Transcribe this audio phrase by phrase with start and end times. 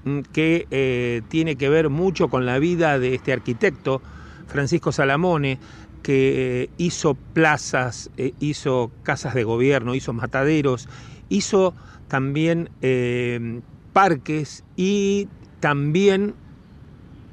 [0.05, 4.03] mm, que eh, tiene que ver mucho con la vida de este arquitecto,
[4.49, 5.61] Francisco Salamone,
[6.03, 10.89] que eh, hizo plazas, eh, hizo casas de gobierno, hizo mataderos,
[11.29, 11.77] hizo
[12.13, 13.63] también eh,
[13.95, 15.29] parques y
[15.61, 16.35] también,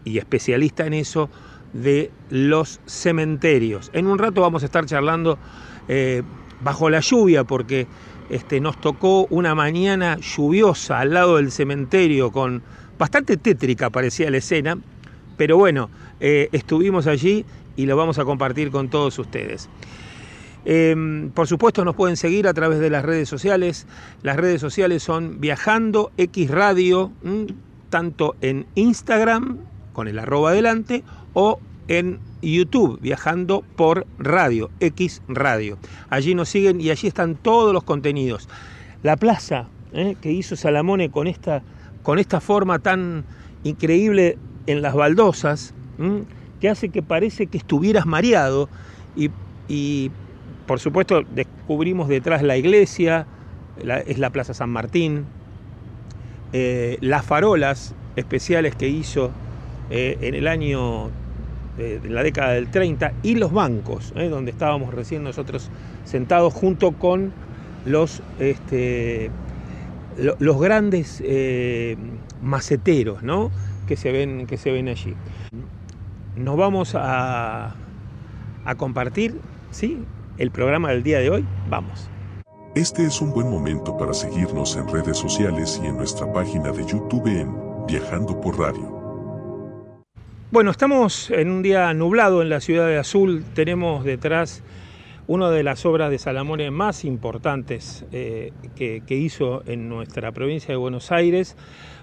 [0.05, 1.29] y especialista en eso,
[1.73, 3.91] de los cementerios.
[3.91, 5.37] En un rato vamos a estar charlando
[5.89, 6.23] eh,
[6.61, 7.87] bajo la lluvia porque
[8.29, 12.63] este, nos tocó una mañana lluviosa al lado del cementerio con
[12.97, 14.77] bastante tétrica parecía la escena,
[15.35, 15.89] pero bueno,
[16.21, 17.43] eh, estuvimos allí
[17.75, 19.67] y lo vamos a compartir con todos ustedes.
[20.65, 23.87] Eh, por supuesto nos pueden seguir a través de las redes sociales.
[24.23, 27.11] Las redes sociales son Viajando X Radio,
[27.89, 29.59] tanto en Instagram,
[29.93, 35.77] con el arroba adelante, o en YouTube, Viajando por Radio, X Radio.
[36.09, 38.47] Allí nos siguen y allí están todos los contenidos.
[39.01, 40.15] La plaza ¿eh?
[40.21, 41.63] que hizo Salamone con esta,
[42.03, 43.23] con esta forma tan
[43.63, 44.37] increíble
[44.67, 45.73] en las baldosas,
[46.61, 48.69] que hace que parece que estuvieras mareado
[49.67, 50.11] y
[50.69, 53.25] por supuesto, descubrimos detrás la iglesia,
[54.05, 55.25] es la Plaza San Martín,
[56.53, 59.31] eh, las farolas especiales que hizo
[59.89, 61.07] eh, en el año
[61.79, 65.71] eh, de la década del 30 y los bancos, eh, donde estábamos recién nosotros
[66.05, 67.33] sentados junto con
[67.85, 69.31] los, este,
[70.19, 71.23] lo, los grandes
[72.43, 73.49] maceteros ¿no?
[73.87, 75.15] que, se ven, que se ven allí.
[76.35, 77.73] Nos vamos a,
[78.65, 79.35] a compartir,
[79.71, 79.97] ¿sí?
[80.39, 82.09] El programa del día de hoy, vamos.
[82.73, 86.85] Este es un buen momento para seguirnos en redes sociales y en nuestra página de
[86.85, 87.53] YouTube en
[87.85, 88.97] Viajando por Radio.
[90.51, 93.43] Bueno, estamos en un día nublado en la ciudad de Azul.
[93.53, 94.63] Tenemos detrás
[95.27, 100.69] una de las obras de Salamone más importantes eh, que, que hizo en nuestra provincia
[100.69, 101.57] de Buenos Aires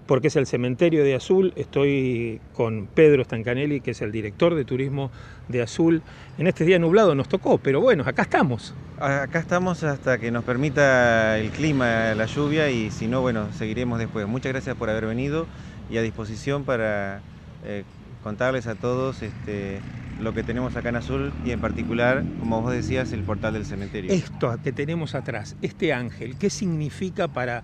[0.06, 1.53] porque es el cementerio de Azul.
[1.56, 5.11] Estoy con Pedro Stancanelli, que es el director de turismo
[5.49, 6.03] de Azul.
[6.39, 8.75] En este día nublado nos tocó, pero bueno, acá estamos.
[8.99, 13.99] Acá estamos hasta que nos permita el clima, la lluvia y si no, bueno, seguiremos
[13.99, 14.27] después.
[14.27, 15.47] Muchas gracias por haber venido
[15.91, 17.21] y a disposición para
[17.65, 17.84] eh,
[18.22, 19.81] contarles a todos este,
[20.21, 23.66] lo que tenemos acá en Azul y en particular, como vos decías, el portal del
[23.66, 24.12] cementerio.
[24.12, 27.62] Esto que tenemos atrás, este ángel, ¿qué significa para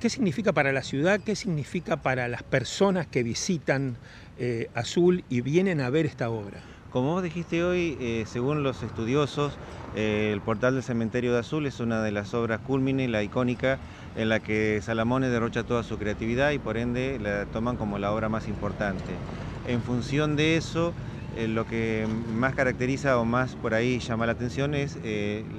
[0.00, 1.20] ¿Qué significa para la ciudad?
[1.20, 3.98] ¿Qué significa para las personas que visitan
[4.38, 6.62] eh, Azul y vienen a ver esta obra?
[6.90, 9.52] Como vos dijiste hoy, eh, según los estudiosos,
[9.94, 13.78] eh, el portal del cementerio de Azul es una de las obras culmine, la icónica,
[14.16, 18.10] en la que Salamone derrocha toda su creatividad y por ende la toman como la
[18.10, 19.12] obra más importante.
[19.68, 20.94] En función de eso,
[21.46, 22.06] lo que
[22.38, 24.96] más caracteriza o más por ahí llama la atención es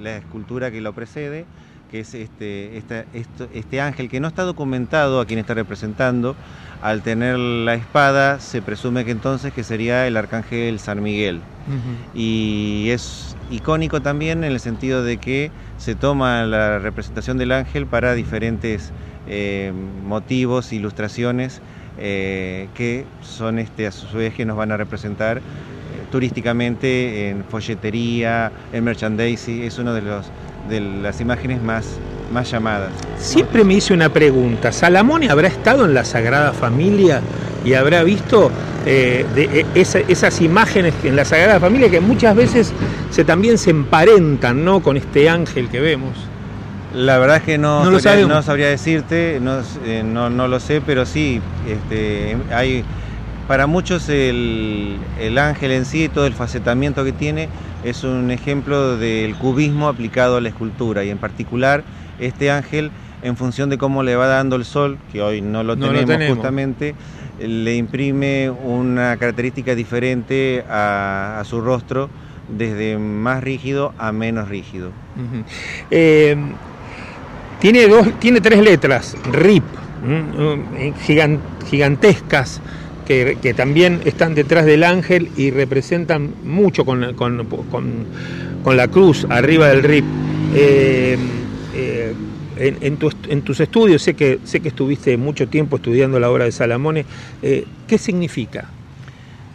[0.02, 1.46] la escultura que lo precede,
[1.92, 6.34] que es este, esta, esto, este ángel que no está documentado a quien está representando.
[6.80, 11.36] Al tener la espada, se presume que entonces que sería el arcángel San Miguel.
[11.36, 12.18] Uh -huh.
[12.18, 17.86] Y es icónico también en el sentido de que se toma la representación del ángel
[17.86, 18.90] para diferentes
[19.28, 19.72] eh,
[20.04, 21.60] motivos, ilustraciones,
[21.98, 25.42] eh, que son este, a su vez que nos van a representar eh,
[26.10, 29.62] turísticamente en folletería, en merchandising.
[29.62, 30.32] Es uno de los
[30.68, 31.98] de las imágenes más,
[32.32, 32.90] más llamadas.
[33.18, 37.20] Siempre me hice una pregunta, ¿Salamone habrá estado en la Sagrada Familia
[37.64, 38.50] y habrá visto
[38.86, 42.72] eh, de, esa, esas imágenes en la Sagrada Familia que muchas veces
[43.10, 44.82] se, también se emparentan ¿no?
[44.82, 46.16] con este ángel que vemos?
[46.94, 50.60] La verdad es que no, no, sabría, no sabría, decirte, no, eh, no, no, lo
[50.60, 52.84] sé, pero sí, este, hay,
[53.52, 57.50] para muchos el, el ángel en sí, todo el facetamiento que tiene,
[57.84, 61.84] es un ejemplo del cubismo aplicado a la escultura y en particular
[62.18, 62.90] este ángel
[63.20, 66.00] en función de cómo le va dando el sol, que hoy no lo, no tenemos,
[66.00, 66.94] lo tenemos, justamente,
[67.40, 72.08] le imprime una característica diferente a, a, su rostro,
[72.48, 74.92] desde más rígido a menos rígido.
[75.14, 75.44] Uh -huh.
[75.90, 76.36] eh,
[77.60, 79.64] tiene, dos, tiene tres letras, RIP,
[81.04, 81.38] gigant,
[81.68, 82.62] gigantescas,
[83.12, 88.06] que, que, también están detrás del ángel y representan mucho con, con, con,
[88.64, 90.04] con la cruz arriba del RIP.
[90.54, 91.18] Eh,
[91.74, 92.14] eh,
[92.56, 96.30] en, en, tu, en, tus estudios, sé que, sé que estuviste mucho tiempo estudiando la
[96.30, 97.04] obra de Salamone,
[97.42, 98.66] eh, ¿qué significa?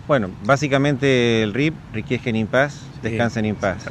[0.08, 3.86] Bueno, básicamente el RIP, Riquezca en paz, descansen en paz.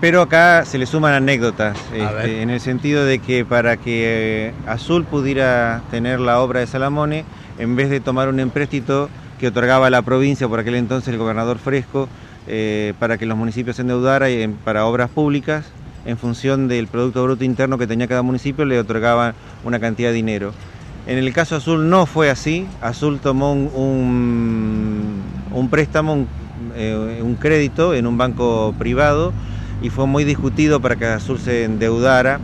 [0.00, 5.04] Pero acá se le suman anécdotas, este, en el sentido de que para que Azul
[5.04, 7.24] pudiera tener la obra de Salamone,
[7.58, 9.08] en vez de tomar un empréstito
[9.38, 12.08] que otorgaba la provincia por aquel entonces el gobernador Fresco,
[12.46, 15.66] eh, para que los municipios se endeudaran para obras públicas,
[16.06, 19.34] en función del Producto Bruto Interno que tenía cada municipio, le otorgaban
[19.64, 20.52] una cantidad de dinero.
[21.06, 25.22] En el caso Azul no fue así, Azul tomó un,
[25.70, 26.26] préstamo,
[26.76, 29.32] eh, un crédito en un banco privado,
[29.82, 32.40] y fue muy discutido para que Azul se endeudara.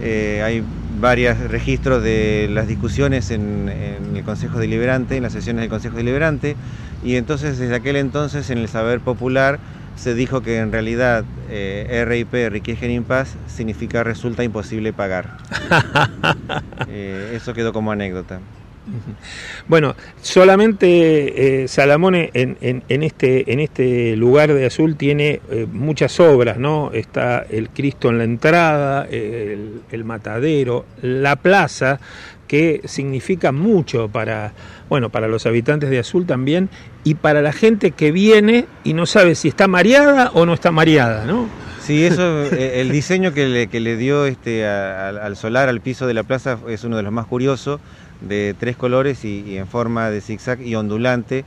[0.00, 0.62] Eh,
[1.00, 3.68] varios registros de las discusiones en,
[4.14, 6.56] el Consejo Deliberante, en las sesiones del Consejo Deliberante,
[7.04, 9.58] y entonces desde aquel entonces en el saber popular
[9.96, 15.36] se dijo que en realidad eh, RIP, Riqueza en Paz, significa resulta imposible pagar.
[16.88, 18.40] Eh, eso quedó como anécdota.
[19.68, 26.58] Bueno, solamente eh, Salamone en, este, en este lugar de azul tiene eh, muchas obras,
[26.58, 26.92] ¿no?
[26.92, 31.98] Está el Cristo en la entrada, el, matadero, la plaza,
[32.46, 34.52] que significa mucho para,
[34.88, 36.68] bueno, para los habitantes de Azul también
[37.02, 40.70] y para la gente que viene y no sabe si está mareada o no está
[40.70, 41.48] mareada, ¿no?
[41.80, 46.06] Sí, eso, eh, el diseño que le, que le dio este, al solar, al piso
[46.06, 47.80] de la plaza, es uno de los más curiosos
[48.20, 51.44] de tres colores y, en forma de zigzag y ondulante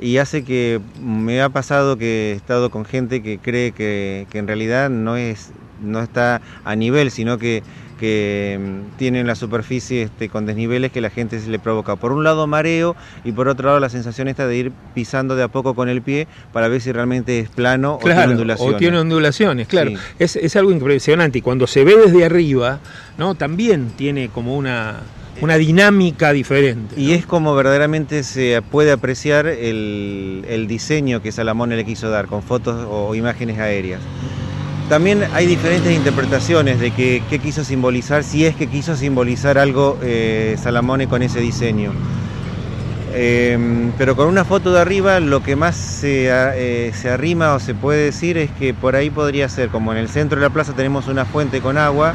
[0.00, 4.46] y hace que me ha pasado que he estado con gente que cree que, en
[4.46, 5.50] realidad no es
[5.82, 7.62] no está a nivel sino que,
[7.98, 12.12] que mm, tienen la superficie este, con desniveles que la gente se le provoca por
[12.12, 12.94] un lado mareo
[13.24, 16.00] y por otro lado la sensación esta de ir pisando de a poco con el
[16.00, 18.74] pie para ver si realmente es plano o tiene ondulaciones.
[18.74, 19.90] O tiene ondulaciones, claro.
[20.20, 22.78] Es, es algo impresionante y cuando se ve desde arriba,
[23.18, 23.34] ¿no?
[23.34, 25.00] también tiene como una
[25.42, 26.94] una dinámica diferente.
[26.96, 32.44] Y es como verdaderamente se puede apreciar el, diseño que Salamone le quiso dar, con
[32.44, 34.00] fotos o imágenes aéreas.
[34.88, 40.56] También hay diferentes interpretaciones de qué quiso simbolizar, si es que quiso simbolizar algo eh,
[40.62, 41.92] Salamone con ese diseño.
[43.12, 47.60] Em, pero con una foto de arriba lo que más se, eh, se arrima o
[47.60, 50.52] se puede decir es que por ahí podría ser, como en el centro de la
[50.52, 52.14] plaza tenemos una fuente con agua,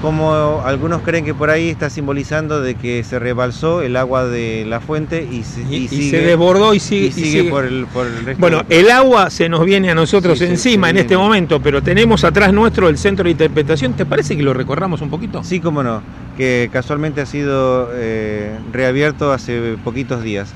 [0.00, 4.64] como algunos creen que por ahí está simbolizando de que se rebalsó el agua de
[4.66, 8.40] la fuente y, se desbordó y sigue, Por, el, por, el, resto.
[8.40, 12.52] Bueno, el agua se nos viene a nosotros encima en este momento, pero tenemos atrás
[12.52, 13.92] nuestro el centro de interpretación.
[13.92, 15.44] ¿Te parece que lo recorramos un poquito?
[15.44, 16.02] Sí, cómo no,
[16.36, 20.52] que casualmente ha sido eh, reabierto hace poquitos días.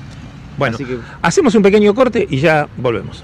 [0.57, 0.77] Bueno,
[1.21, 3.23] hacemos un pequeño corte y ya volvemos.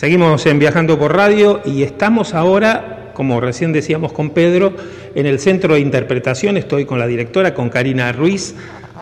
[0.00, 4.72] Seguimos en Viajando por Radio y estamos ahora, como recién decíamos con Pedro,
[5.14, 6.56] en el centro de interpretación.
[6.56, 8.54] Estoy con la directora, con Karina Ruiz.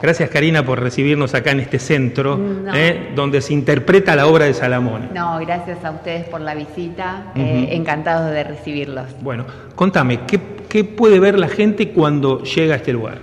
[0.03, 2.41] Gracias Karina por recibirnos acá en este centro,
[2.75, 5.11] eh, donde se interpreta la obra de Salamone.
[5.15, 9.07] No, gracias a ustedes por la visita, eh, encantados de recibirlos.
[9.21, 13.19] Bueno, contame, ¿qué puede ver la gente cuando llega a este lugar?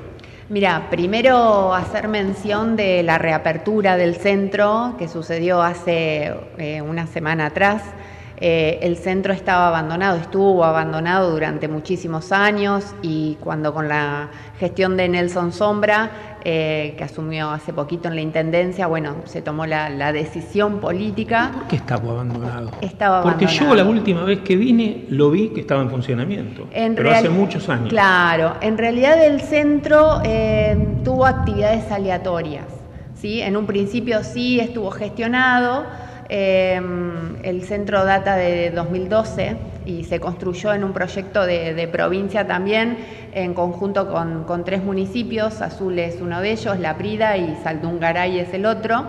[0.47, 7.47] Mira, primero hacer mención de la reapertura del centro que sucedió hace eh, una semana
[7.47, 7.81] atrás.
[8.37, 14.97] Eh, el centro estaba abandonado, estuvo abandonado durante muchísimos años y cuando con la gestión
[14.97, 20.13] de Nelson Sombra eh, que asumió hace poquito en la Intendencia, bueno, se tomó la,
[20.13, 21.49] decisión política.
[21.51, 22.69] ¿Por qué estaba abandonado?
[22.81, 27.09] Estaba Porque yo la última vez que vine lo vi que estaba en funcionamiento, pero
[27.09, 27.89] hace muchos años.
[27.89, 32.67] Claro, en realidad el centro eh, tuvo actividades aleatorias,
[33.15, 33.41] ¿sí?
[33.41, 35.85] En un principio sí estuvo gestionado,
[36.29, 36.79] eh,
[37.41, 42.97] el centro data de 2012 y se construyó en un proyecto de, provincia también,
[43.33, 48.53] en conjunto con, tres municipios, Azul es uno de ellos, La Prida y Saldungaray es
[48.53, 49.05] el otro.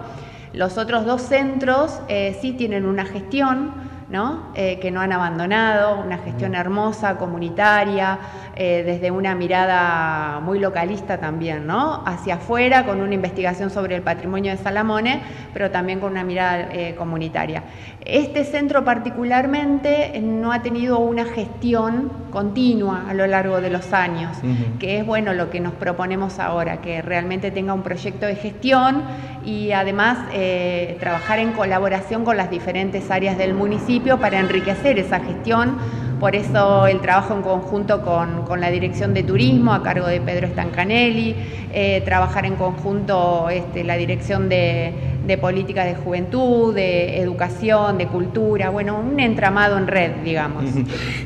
[0.53, 3.73] Los otros dos centros eh, sí tienen una gestión,
[4.09, 4.53] ¿no?
[4.55, 8.19] Eh, que no han abandonado, una gestión hermosa, comunitaria,
[8.57, 12.03] eh, desde una mirada muy localista también, ¿no?
[12.07, 15.21] hacia afuera, con una investigación sobre el patrimonio de Salamone,
[15.53, 17.63] pero también con una mirada comunitaria.
[18.05, 24.37] Este centro particularmente no ha tenido una gestión continua a lo largo de los años,
[24.79, 29.03] que es bueno lo que nos proponemos ahora, que realmente tenga un proyecto de gestión
[29.45, 35.21] y además eh, trabajar en colaboración con las diferentes áreas del municipio para enriquecer esa
[35.21, 35.77] gestión
[36.19, 40.49] por eso el trabajo en conjunto con, la Dirección de Turismo a cargo de Pedro
[40.49, 41.35] Stancanelli,
[41.73, 44.93] eh, trabajar en conjunto este, la Dirección de,
[45.27, 50.65] de Política de Juventud, de Educación, de Cultura, bueno, un entramado en red, digamos.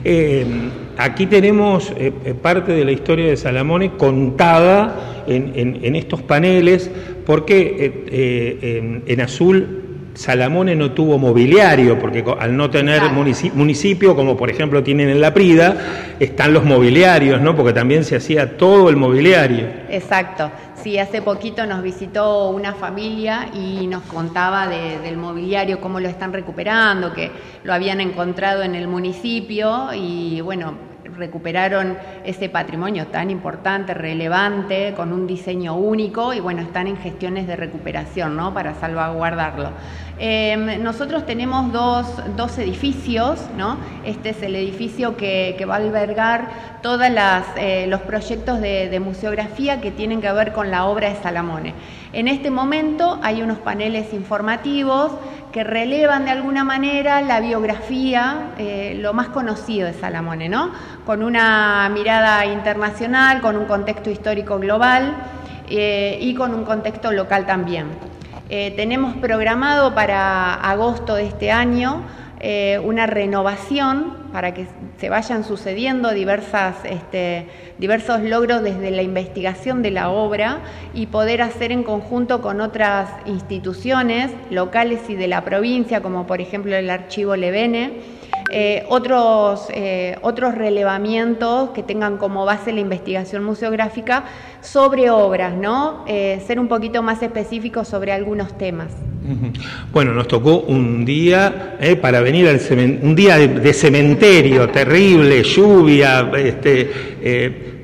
[0.02, 0.46] Eh,
[0.96, 6.90] aquí tenemos eh, parte de la historia de Salamone contada en, estos paneles,
[7.26, 9.89] porque en azul
[10.20, 15.32] Salamone no tuvo mobiliario, porque al no tener municipio, como por ejemplo tienen en La
[15.32, 17.56] Prida, están los mobiliarios, ¿no?
[17.56, 19.66] Porque también se hacía todo el mobiliario.
[19.88, 20.50] Exacto.
[20.74, 26.34] Sí, hace poquito nos visitó una familia y nos contaba del mobiliario, cómo lo están
[26.34, 27.30] recuperando, que
[27.64, 35.12] lo habían encontrado en el municipio y bueno, recuperaron ese patrimonio tan importante, relevante, con
[35.12, 38.54] un diseño único y bueno, están en gestiones de recuperación, ¿no?
[38.54, 39.70] Para salvaguardarlo.
[40.22, 43.78] Em, nosotros tenemos dos, edificios, ¿no?
[44.04, 46.48] Este es el edificio que, va a albergar
[46.82, 47.00] todos
[47.56, 51.74] eh, los proyectos de, de, museografía que tienen que ver con la obra de Salamone.
[52.12, 55.12] En este momento hay unos paneles informativos
[55.52, 60.72] que relevan de alguna manera la biografía, eh, lo más conocido de Salamone, ¿no?
[61.06, 65.14] Con una mirada internacional, con un contexto histórico global
[65.68, 67.86] eh, y con un contexto local también.
[68.48, 72.02] Eh, tenemos programado para agosto de este año
[72.82, 74.66] una renovación para que
[74.98, 77.46] se vayan sucediendo diversas, este,
[77.78, 80.60] diversos logros desde la investigación de la obra
[80.94, 86.40] y poder hacer en conjunto con otras instituciones locales y de la provincia, como por
[86.40, 88.00] ejemplo el Archivo Levene,
[88.52, 94.24] eh, otros, eh, otros relevamientos que tengan como base la investigación museográfica
[94.60, 96.04] sobre obras, ¿no?
[96.08, 99.09] Eh, ser un poquito más específicos sobre algunos temas.
[99.92, 102.60] Bueno, nos tocó un día para venir al
[103.02, 106.88] un día de, cementerio terrible, lluvia, este,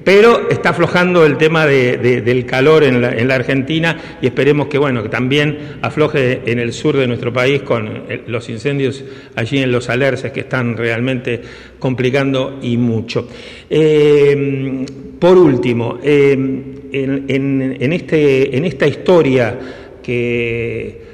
[0.06, 5.08] pero está aflojando el tema del calor en la, Argentina y esperemos que, bueno, que
[5.08, 9.02] también afloje en el sur de nuestro país con eh, los incendios
[9.34, 11.42] allí en los alerces que están realmente
[11.80, 13.26] complicando y mucho.
[13.68, 14.86] Eh,
[15.18, 16.34] por último, eh,
[16.92, 19.58] en, este, en, esta historia
[20.00, 21.05] que,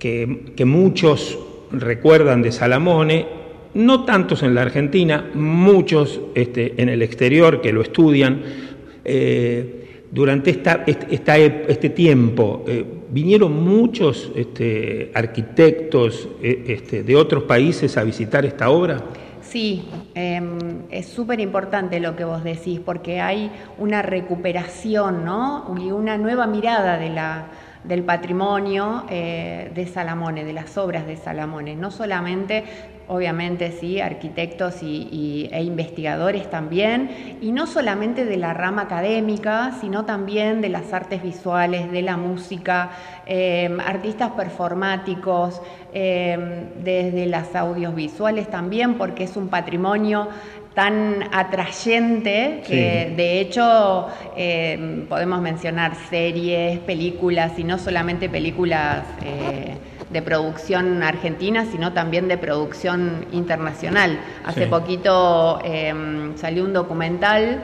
[0.00, 1.38] que muchos
[1.70, 3.40] recuerdan de Salamone,
[3.74, 8.42] no tantos en la Argentina, muchos este, en el exterior que lo estudian.
[9.04, 9.76] Eh,
[10.10, 18.02] durante esta, este tiempo eh, vinieron muchos este, arquitectos eh, este, de otros países a
[18.02, 19.00] visitar esta obra.
[19.40, 20.58] Sí, em,
[20.90, 25.74] es súper importante lo que vos decís, porque hay una recuperación ¿no?
[25.80, 27.46] y una nueva mirada de la,
[27.84, 31.76] del patrimonio de Salamone, de las obras de Salamone.
[31.76, 32.64] No solamente
[33.10, 40.04] obviamente sí, arquitectos y, e investigadores también, y no solamente de la rama académica, sino
[40.04, 42.90] también de las artes visuales, de la música,
[43.26, 45.60] em, artistas performáticos,
[45.92, 50.28] em, desde las audiovisuales también, porque es un patrimonio
[50.74, 59.76] tan atrayente que de hecho em, podemos mencionar series, películas y no solamente películas eh,
[60.10, 64.18] de producción argentina, sino también de producción internacional.
[64.44, 67.62] Hace poquito em, salió un documental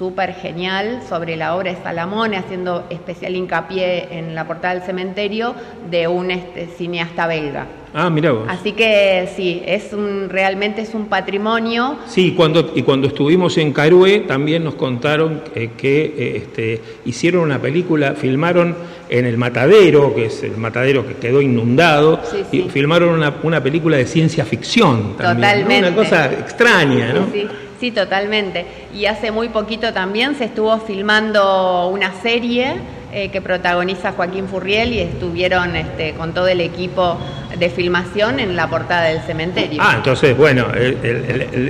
[0.00, 5.54] súper genial sobre la obra de Salamone, haciendo especial hincapié en la portada del cementerio
[5.90, 7.66] de un este, cineasta belga.
[7.92, 8.46] Ah, mira vos.
[8.48, 11.98] Así que sí, es un, realmente es un patrimonio.
[12.06, 17.42] Sí, cuando, y cuando estuvimos en Carué también nos contaron eh, que eh, este, hicieron
[17.42, 18.74] una película, filmaron
[19.10, 23.98] en el matadero, que es el matadero que quedó inundado, y filmaron una, una, película
[23.98, 25.58] de ciencia ficción también.
[25.58, 25.88] Totalmente.
[25.88, 27.26] Una cosa extraña, ¿no?
[27.30, 27.46] Sí,
[27.80, 28.66] sí, totalmente.
[28.94, 32.76] Y hace muy poquito también se estuvo filmando una serie
[33.12, 37.18] eh, que protagoniza Joaquín Furriel y estuvieron este, con todo el equipo
[37.58, 39.80] de filmación en la portada del cementerio.
[39.82, 40.66] Ah, entonces, bueno,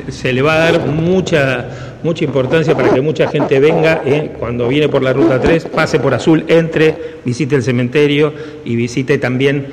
[0.08, 1.68] se le va a dar mucha,
[2.02, 5.98] mucha importancia para que mucha gente venga, eh, cuando viene por la Ruta 3, pase
[5.98, 9.66] por Azul, entre, visite el cementerio y visite también,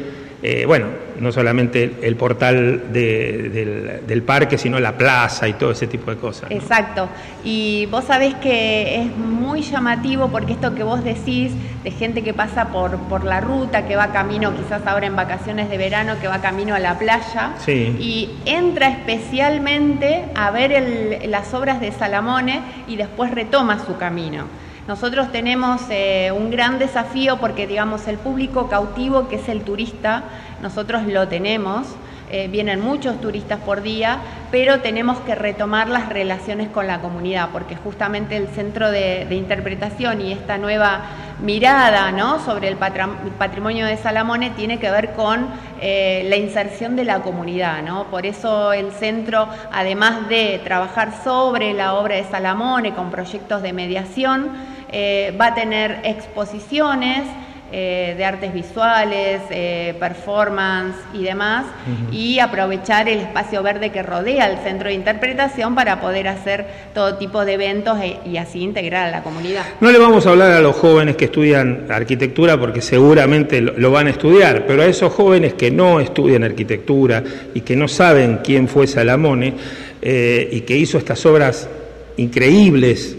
[0.43, 6.11] eh, bueno, no solamente el, portal del, parque, sino la plaza y todo ese tipo
[6.11, 6.51] de cosas.
[6.51, 7.07] Exacto.
[7.43, 12.33] Y vos sabés que es muy llamativo porque esto que vos decís de gente que
[12.33, 16.27] pasa por, por la ruta, que va camino, quizás ahora en vacaciones de verano, que
[16.27, 22.95] va camino a la playa, y entra especialmente a ver las obras de Salamone y
[22.95, 24.45] después retoma su camino.
[24.87, 30.23] Nosotros tenemos eh, un gran desafío porque, digamos, el público cautivo, que es el turista,
[30.61, 31.87] nosotros lo tenemos,
[32.29, 34.19] eh, vienen muchos turistas por día,
[34.51, 40.19] pero tenemos que retomar las relaciones con la comunidad, porque justamente el centro de, interpretación
[40.19, 41.03] y esta nueva
[41.41, 42.43] mirada ¿no?
[42.43, 45.47] sobre el patrimonio de Salamone tiene que ver con
[45.79, 47.81] eh, la inserción de la comunidad.
[47.81, 48.07] ¿no?
[48.07, 53.71] Por eso el centro, además de trabajar sobre la obra de Salamone con proyectos de
[53.71, 54.51] mediación,
[54.91, 57.23] eh, va a tener exposiciones,
[57.71, 61.65] eh, de artes visuales, eh, performance y demás,
[62.11, 67.17] y aprovechar el espacio verde que rodea el centro de interpretación para poder hacer todo
[67.17, 69.65] tipo de eventos e, y así integrar a la comunidad.
[69.81, 74.07] No le vamos a hablar a los jóvenes que estudian arquitectura porque seguramente lo, van
[74.07, 78.67] a estudiar, pero a esos jóvenes que no estudian arquitectura y que no saben quién
[78.67, 79.53] fue Salamone
[80.01, 81.69] eh, y que hizo estas obras
[82.17, 83.17] increíbles,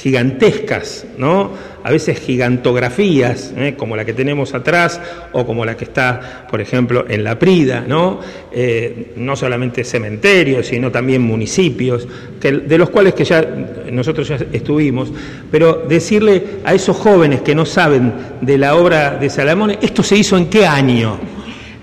[0.00, 1.50] gigantescas, ¿no?
[1.82, 3.74] a veces gigantografías, ¿eh?
[3.76, 5.00] como la que tenemos atrás
[5.32, 8.20] o como la que está, por ejemplo, en La Prida, ¿no?
[8.52, 12.06] Eh, no solamente cementerios, sino también municipios,
[12.40, 13.42] que, de los cuales que ya
[13.90, 15.12] nosotros ya estuvimos,
[15.50, 20.16] pero decirle a esos jóvenes que no saben de la obra de Salamone, ¿esto se
[20.16, 21.18] hizo en qué año?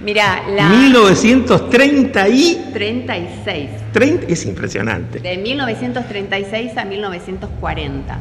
[0.01, 0.70] Mira, la...
[0.70, 2.70] 1930 y...
[2.74, 3.70] 36.
[3.92, 5.20] 30, es impresionante.
[5.20, 8.20] De 1936 a 1940.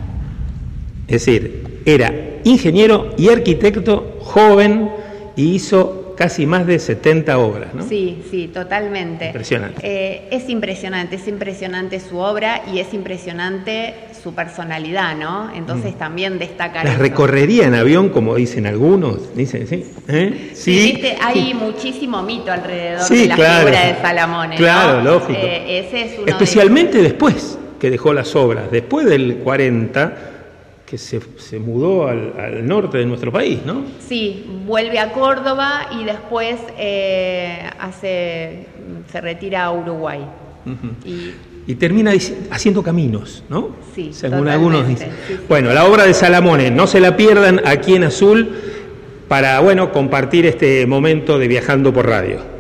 [1.07, 2.13] Es decir, era
[2.45, 4.91] ingeniero y arquitecto joven
[5.37, 7.87] y hizo casi más de 70 obras, ¿no?
[7.87, 9.27] Sí, sí, totalmente.
[9.27, 9.81] Impresionante.
[9.85, 15.53] Eh, es impresionante, es impresionante su obra y es impresionante su personalidad, ¿no?
[15.55, 15.99] Entonces mm.
[15.99, 16.85] también destacar.
[16.85, 19.85] Las recorrería en avión, como dicen algunos, dicen, ¿sí?
[20.09, 20.51] ¿Eh?
[20.55, 24.57] Sí, hay muchísimo mito alrededor de la figura de Salamone.
[24.57, 25.39] Claro, lógico.
[25.41, 25.89] Eh,
[26.27, 30.33] Especialmente después que dejó las obras, después del 40
[30.87, 33.83] que se, se mudó al, norte de nuestro país, ¿no?
[33.99, 38.67] Sí, vuelve a Córdoba y después eh, hace,
[39.11, 40.25] se retira a Uruguay.
[41.05, 41.33] y,
[41.75, 42.13] termina
[42.51, 43.71] haciendo caminos, ¿no?
[43.95, 45.11] Sí, según algunos dicen.
[45.49, 48.51] Bueno, la obra de Salamone, no se la pierdan aquí en Azul
[49.29, 52.56] para, bueno, compartir este momento de viajando por radio.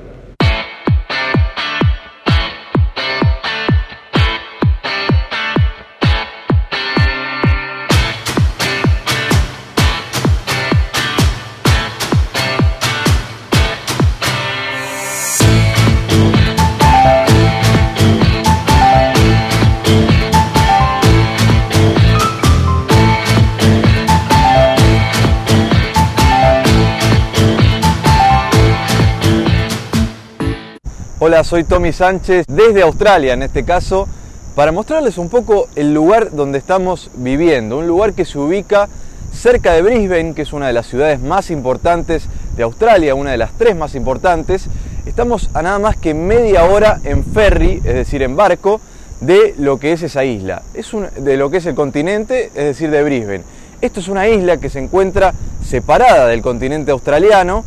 [31.46, 34.08] Soy Tommy Sánchez desde Australia en este caso
[34.56, 38.88] para mostrarles un poco el lugar donde estamos viviendo, un lugar que se ubica
[39.32, 42.24] cerca de Brisbane, que es una de las ciudades más importantes
[42.56, 44.66] de Australia, una de las tres más importantes.
[45.06, 48.80] Estamos a nada más que media hora en ferry, es decir, en barco,
[49.20, 52.90] de lo que es esa isla, es de lo que es el continente, es decir,
[52.90, 53.44] de Brisbane.
[53.80, 55.32] Esto es una isla que se encuentra
[55.64, 57.64] separada del continente australiano,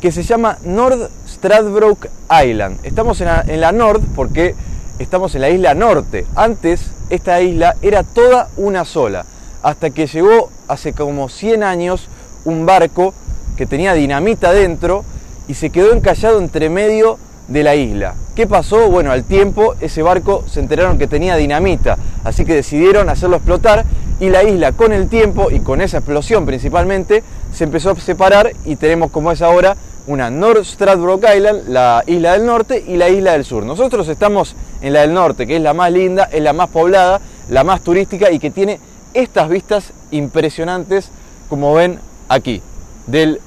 [0.00, 1.10] que se llama North
[1.42, 2.08] Stradbroke
[2.44, 2.78] Island.
[2.84, 4.54] Estamos en la, en North porque
[5.00, 6.24] estamos en la isla norte.
[6.36, 9.26] Antes esta isla era toda una sola,
[9.60, 12.06] hasta que llegó hace como 100 años
[12.44, 13.12] un barco
[13.56, 15.04] que tenía dinamita dentro
[15.48, 18.14] y se quedó encallado entre medio de la isla.
[18.36, 18.88] ¿Qué pasó?
[18.88, 23.84] Bueno, al tiempo ese barco se enteraron que tenía dinamita, así que decidieron hacerlo explotar
[24.20, 28.52] y la isla con el tiempo y con esa explosión principalmente se empezó a separar
[28.64, 29.76] y tenemos como es ahora
[30.06, 33.64] una North Stradbroke Island, la isla del norte y la isla del sur.
[33.64, 37.20] Nosotros estamos en la del norte, que es la más linda, es la más poblada,
[37.48, 38.80] la más turística y que tiene
[39.14, 41.10] estas vistas impresionantes
[41.48, 42.62] como ven aquí,
[43.06, 43.40] del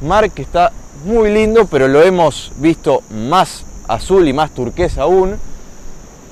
[0.00, 0.72] mar que está
[1.04, 5.36] muy lindo, pero lo hemos visto más azul y más turquesa aún,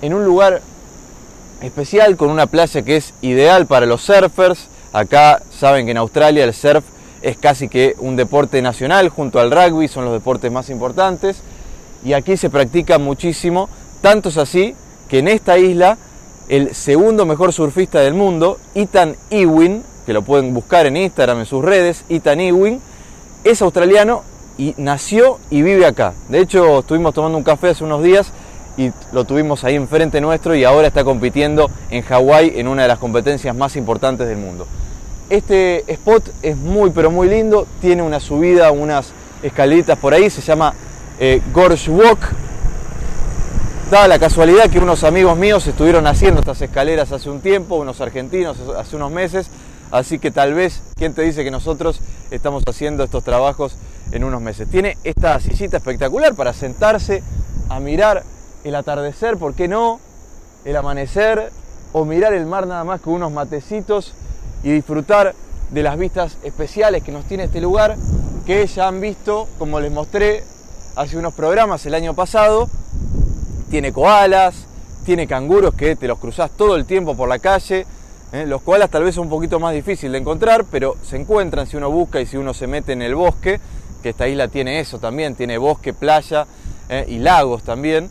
[0.03, 0.62] en un lugar
[1.62, 4.68] especial con una playa que es ideal para los surfers.
[4.92, 6.85] Acá saben que en Australia el surf
[7.22, 11.42] es casi que un deporte nacional junto al rugby, son los deportes más importantes
[12.04, 13.68] y aquí se practica muchísimo,
[14.00, 14.74] tanto es así
[15.09, 15.98] que en esta isla
[16.48, 21.46] el segundo mejor surfista del mundo, Ethan Ewing, que lo pueden buscar en Instagram en
[21.46, 22.80] sus redes, Ethan Ewing,
[23.44, 24.22] es australiano
[24.59, 26.12] y nació y vive acá.
[26.28, 28.33] De hecho, estuvimos tomando un café hace unos días
[28.76, 32.88] y lo tuvimos ahí enfrente nuestro y ahora está compitiendo en Hawái en una de
[32.88, 34.66] las competencias más importantes del mundo.
[35.30, 39.12] Este spot es muy pero muy lindo, tiene una subida, unas
[39.42, 40.74] escaleritas por ahí, se llama
[41.18, 42.18] eh, Gorge Walk.
[43.90, 48.00] Dada la casualidad que unos amigos míos estuvieron haciendo estas escaleras hace un tiempo, unos
[48.00, 49.50] argentinos hace unos meses,
[49.90, 53.74] Así que tal vez, ¿quién te dice que nosotros estamos haciendo estos trabajos
[54.12, 54.68] en unos meses?
[54.68, 57.24] Tiene esta sillita espectacular para sentarse
[57.68, 58.22] a mirar
[58.62, 59.98] el atardecer, ¿por qué no?
[60.64, 61.50] El amanecer
[61.92, 64.14] o mirar el mar nada más con unos matecitos
[64.62, 65.35] y disfrutar
[65.70, 67.96] de las vistas especiales que nos tiene este lugar,
[68.46, 70.42] que ya han visto, como les mostré
[70.96, 72.68] hace unos programas el año pasado,
[73.70, 74.66] tiene koalas,
[75.05, 77.87] tiene canguros que te los cruzás todo el tiempo por la calle.
[78.33, 78.46] ¿eh?
[78.46, 81.77] Los koalas tal vez son un poquito más difícil de encontrar, pero se encuentran si
[81.77, 83.61] uno busca y si uno se mete en el bosque,
[84.03, 86.46] que esta isla tiene eso también, tiene bosque, playa
[86.88, 87.05] ¿eh?
[87.09, 88.11] y lagos también.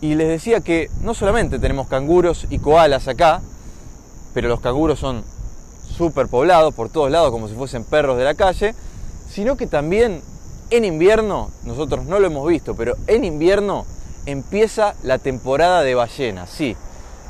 [0.00, 3.40] Y les decía que no solamente tenemos canguros y koalas acá,
[4.34, 5.24] pero los canguros son
[5.94, 8.74] súper poblados por todos lados como si fuesen perros de la calle,
[9.28, 10.22] sino que también
[10.70, 13.86] en invierno, nosotros no lo hemos visto, pero en invierno
[14.26, 16.76] empieza la temporada de ballenas, sí.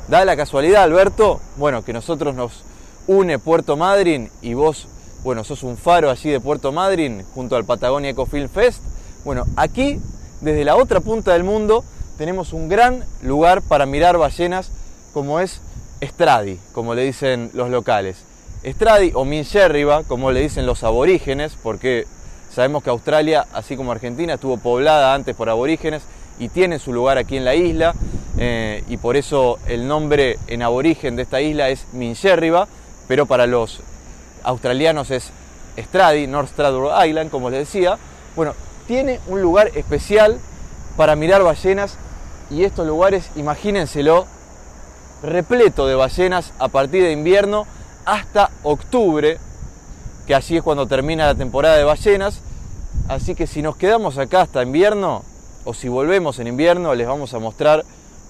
[0.07, 2.63] Da la casualidad, Alberto, bueno, que nosotros nos
[3.07, 4.87] une Puerto Madryn y vos,
[5.23, 8.81] bueno, sos un faro allí de Puerto Madryn junto al Patagonia Eco Film Fest.
[9.23, 9.99] Bueno, aquí,
[10.41, 11.83] desde la otra punta del mundo,
[12.17, 14.71] tenemos un gran lugar para mirar ballenas
[15.13, 15.61] como es
[16.01, 18.17] Estradi, como le dicen los locales.
[18.65, 22.07] Estradi o Mincherriba, como le dicen los aborígenes, porque
[22.51, 26.01] sabemos que Australia, así como Argentina, estuvo poblada antes por aborígenes
[26.39, 27.93] y tiene su lugar aquí en la isla,
[28.39, 32.67] eh, y por eso el nombre en aborigen de esta isla es Mincherriba,
[33.07, 33.81] pero para los
[34.41, 35.29] australianos es
[35.77, 37.99] Estradi, North Stradbroke Island, como les decía.
[38.35, 38.55] Bueno,
[38.87, 40.39] tiene un lugar especial
[40.97, 41.97] para mirar ballenas
[42.49, 44.25] y estos lugares, imagínenselo,
[45.21, 47.67] repleto de ballenas a partir de invierno
[48.05, 49.37] hasta octubre,
[50.27, 52.41] que allí es cuando termina la temporada de ballenas.
[53.07, 55.23] Así que si nos quedamos acá hasta invierno,
[55.63, 57.83] o si volvemos en invierno, les vamos a mostrar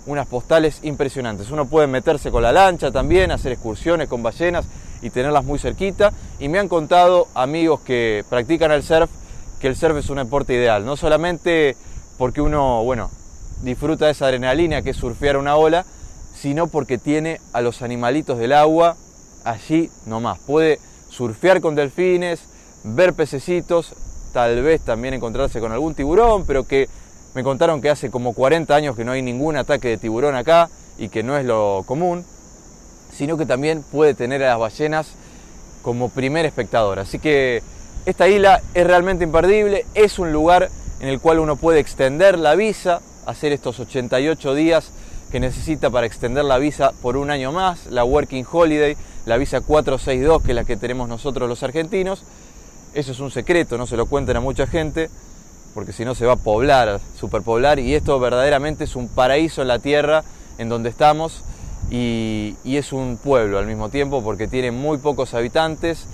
[0.05, 1.51] unas postales impresionantes.
[1.51, 4.65] Uno puede meterse con la lancha también, hacer excursiones con ballenas
[5.01, 6.13] y tenerlas muy cerquita.
[6.39, 9.09] Y me han contado amigos que practican el surf
[9.59, 11.77] que el surf es un deporte ideal, no solamente
[12.17, 13.09] porque uno, bueno,
[13.61, 15.85] disfruta de esa adrenalina que es surfear una ola,
[16.35, 18.97] sino porque tiene a los animalitos del agua
[19.45, 20.39] allí nomás.
[20.39, 20.79] Puede
[21.09, 22.41] surfear con delfines,
[22.83, 23.93] ver pececitos,
[24.33, 26.89] tal vez también encontrarse con algún tiburón, pero que
[27.33, 30.69] me contaron que hace como 40 años que no hay ningún ataque de tiburón acá
[30.97, 32.25] y que no es lo común,
[33.13, 35.07] sino que también puede tener a las ballenas
[35.81, 36.99] como primer espectador.
[36.99, 37.61] Así que
[38.05, 42.55] esta isla es realmente imperdible, es un lugar en el cual uno puede extender la
[42.55, 44.91] visa, hacer estos 88 días
[45.31, 49.61] que necesita para extender la visa por un año más, la Working Holiday, la visa
[49.61, 52.23] 462, que es la que tenemos nosotros los argentinos.
[52.93, 55.09] Eso es un secreto, no se lo cuenten a mucha gente,
[55.73, 59.67] porque si no se va a poblar, superpoblar, y esto verdaderamente es un paraíso en
[59.67, 60.23] la tierra
[60.57, 61.43] en donde estamos,
[61.91, 66.05] y, es un pueblo al mismo tiempo, porque tiene muy pocos habitantes,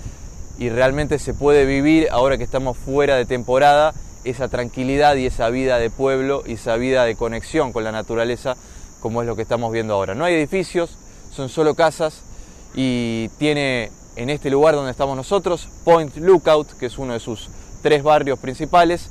[0.58, 3.94] y realmente se puede vivir, ahora que estamos fuera de temporada,
[4.24, 8.56] esa tranquilidad y esa vida de pueblo y esa vida de conexión con la naturaleza,
[9.00, 10.14] como es lo que estamos viendo ahora.
[10.14, 10.96] No hay edificios,
[11.32, 12.22] son solo casas,
[12.74, 17.48] y tiene en este lugar donde estamos nosotros, Point Lookout, que es uno de sus
[17.82, 19.08] tres barrios principales,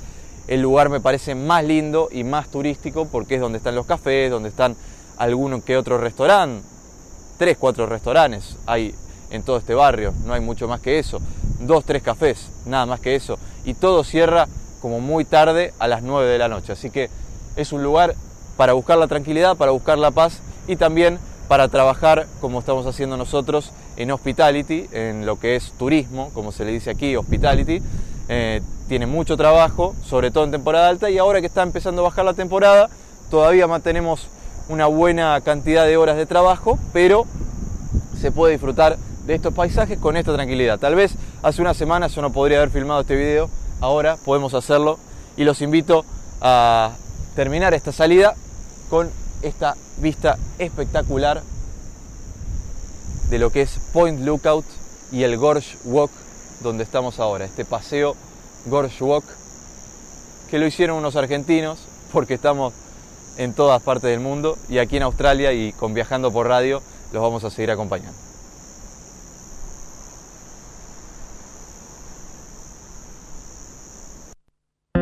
[0.47, 4.29] el lugar me parece más lindo y más turístico porque es donde están los cafés,
[4.29, 4.75] donde están
[5.17, 6.65] alguno que otro restaurante,
[7.37, 8.93] tres, cuatro restaurantes hay
[9.29, 11.19] en todo este barrio, no hay mucho más que eso,
[11.59, 14.47] dos, tres cafés, nada más que eso, y todo cierra
[14.81, 17.09] como muy tarde a las 9 de la noche, así que
[17.55, 18.15] es un lugar
[18.57, 21.19] para buscar la tranquilidad, para buscar la paz y también
[21.51, 26.63] para trabajar como estamos haciendo nosotros en hospitality, en lo que es turismo, como se
[26.63, 27.81] le dice aquí, hospitality.
[28.29, 32.05] Eh, tiene mucho trabajo, sobre todo en temporada alta, y ahora que está empezando a
[32.05, 32.89] bajar la temporada,
[33.29, 34.29] todavía mantenemos
[34.69, 37.25] una buena cantidad de horas de trabajo, pero
[38.17, 38.95] se puede disfrutar
[39.27, 40.79] de estos paisajes con esta tranquilidad.
[40.79, 43.49] Tal vez hace una semana yo no podría haber filmado este video,
[43.81, 44.99] ahora podemos hacerlo
[45.35, 46.05] y los invito
[46.39, 46.93] a
[47.35, 48.35] terminar esta salida
[48.89, 49.09] con
[49.41, 51.41] esta vista espectacular
[53.29, 54.65] de lo que es Point Lookout
[55.11, 56.11] y el Gorge Walk
[56.61, 58.15] donde estamos ahora, este paseo
[58.65, 59.23] Gorge Walk
[60.49, 61.79] que lo hicieron unos argentinos
[62.11, 62.73] porque estamos
[63.37, 66.81] en todas partes del mundo y aquí en Australia y con Viajando por Radio
[67.13, 68.17] los vamos a seguir acompañando.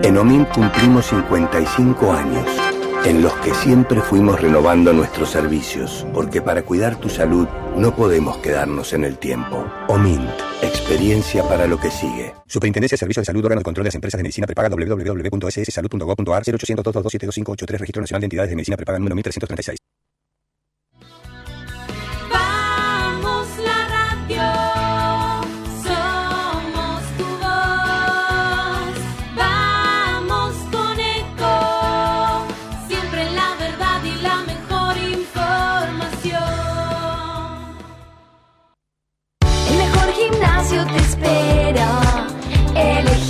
[0.04, 2.69] En OMIN cumplimos 55 años
[3.06, 8.38] en los que siempre fuimos renovando nuestros servicios, porque para cuidar tu salud no podemos
[8.38, 9.66] quedarnos en el tiempo.
[9.88, 10.30] OMINT,
[10.62, 12.34] experiencia para lo que sigue.
[12.48, 16.44] Superintendencia de Servicios de Salud, órgano de control de las empresas de medicina prepaga www.sssalud.gov.ar
[16.44, 19.99] 0800 227 Registro Nacional de Entidades de Medicina Prepaga número 1336.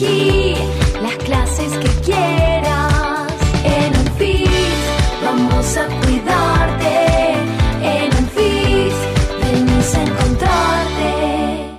[0.02, 3.34] las clases que quieras.
[3.66, 4.50] En Anfis
[5.22, 7.34] vamos a cuidarte.
[7.82, 8.94] En Anfis
[9.42, 11.78] venimos a encontrarte.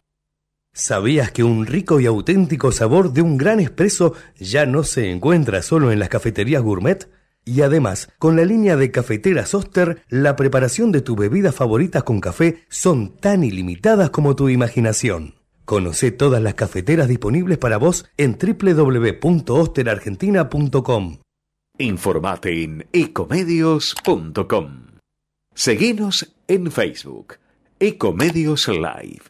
[0.75, 5.63] ¿Sabías que un rico y auténtico sabor de un gran espresso ya no se encuentra
[5.63, 7.09] solo en las cafeterías gourmet?
[7.47, 12.21] Y además, con la línea de cafeteras Oster, la preparación de tus bebidas favoritas con
[12.21, 15.40] café son tan ilimitadas como tu imaginación.
[15.71, 21.19] Conoce todas las cafeteras disponibles para vos en www.osterargentina.com.
[21.79, 24.87] Informate en ecomedios.com.
[25.55, 27.35] Seguinos en Facebook,
[27.79, 29.30] Ecomedios Live.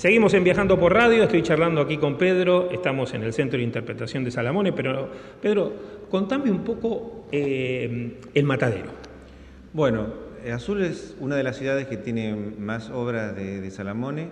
[0.00, 3.64] Seguimos en Viajando por Radio, estoy charlando aquí con Pedro, estamos en el Centro de
[3.64, 5.10] Interpretación de Salamone, pero
[5.42, 5.74] Pedro,
[6.10, 8.92] contame un poco eh, el matadero.
[9.74, 10.06] Bueno,
[10.50, 14.28] Azul es una de las ciudades que tiene más obras de, de, Salamone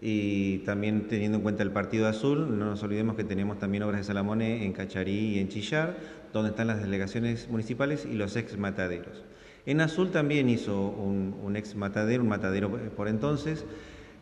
[0.00, 4.02] y también teniendo en cuenta el Partido Azul, no nos olvidemos que tenemos también obras
[4.02, 5.96] de Salamone en Cacharí y en Chillar,
[6.32, 9.24] donde están las delegaciones municipales y los ex mataderos.
[9.66, 13.66] En Azul también hizo un, un ex matadero, un matadero por entonces,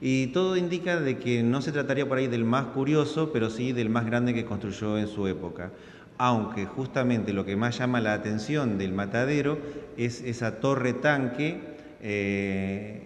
[0.00, 3.72] y todo indica de que no se trataría por ahí del más curioso, pero sí
[3.72, 5.72] del más grande que construyó en su época.
[6.18, 9.58] Aunque justamente lo que más llama la atención del matadero
[9.96, 11.60] es esa torre tanque
[12.00, 13.02] eh,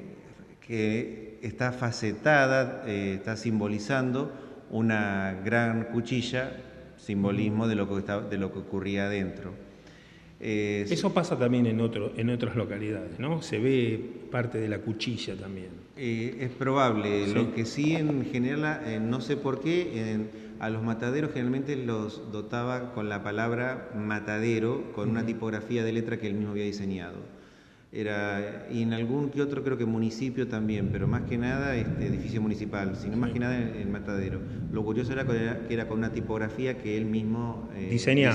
[0.67, 4.33] que está facetada, eh, está simbolizando
[4.71, 6.57] una gran cuchilla,
[6.97, 9.53] simbolismo de lo que, de lo que ocurría adentro.
[10.45, 13.43] Eh, Eso pasa también en, otro, en otras localidades, ¿no?
[13.43, 14.01] Se ve
[14.33, 15.69] parte de la cuchilla también.
[15.97, 20.19] Eh, es probable, lo que sí en general, eh, no sé por qué,
[20.59, 26.19] a los mataderos generalmente los dotaba con la palabra matadero, con una tipografía de letra
[26.19, 27.19] que él mismo había diseñado.
[27.93, 32.07] Era, y en algún que otro creo que municipio también, pero más que nada este,
[32.07, 34.41] edificio municipal, sino más que nada el, matadero.
[34.73, 38.33] Lo curioso era que, era con una tipografía que él mismo diseñó.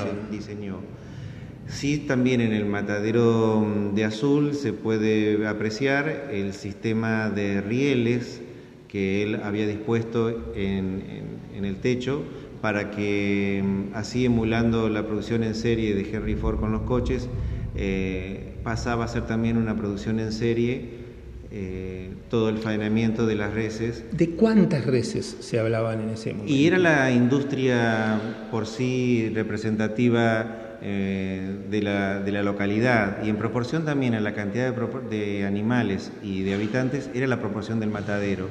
[1.69, 8.41] Sí, también en el matadero mm, de Azul se puede apreciar el sistema de rieles
[8.87, 12.23] que él había dispuesto en, el techo
[12.61, 17.27] para que, mm, así emulando la producción en serie de Henry Ford con los coches,
[17.75, 21.07] eh, pasaba a ser también una producción en serie
[21.49, 24.03] eh, todo el faenamiento de las reses.
[24.11, 26.51] ¿De cuántas reses se hablaban en ese momento?
[26.51, 28.19] Y era la industria
[28.51, 34.33] por sí representativa eh, de, la, de, la, localidad y en proporción también a la
[34.33, 38.47] cantidad de, de, animales y de habitantes era la proporción del matadero.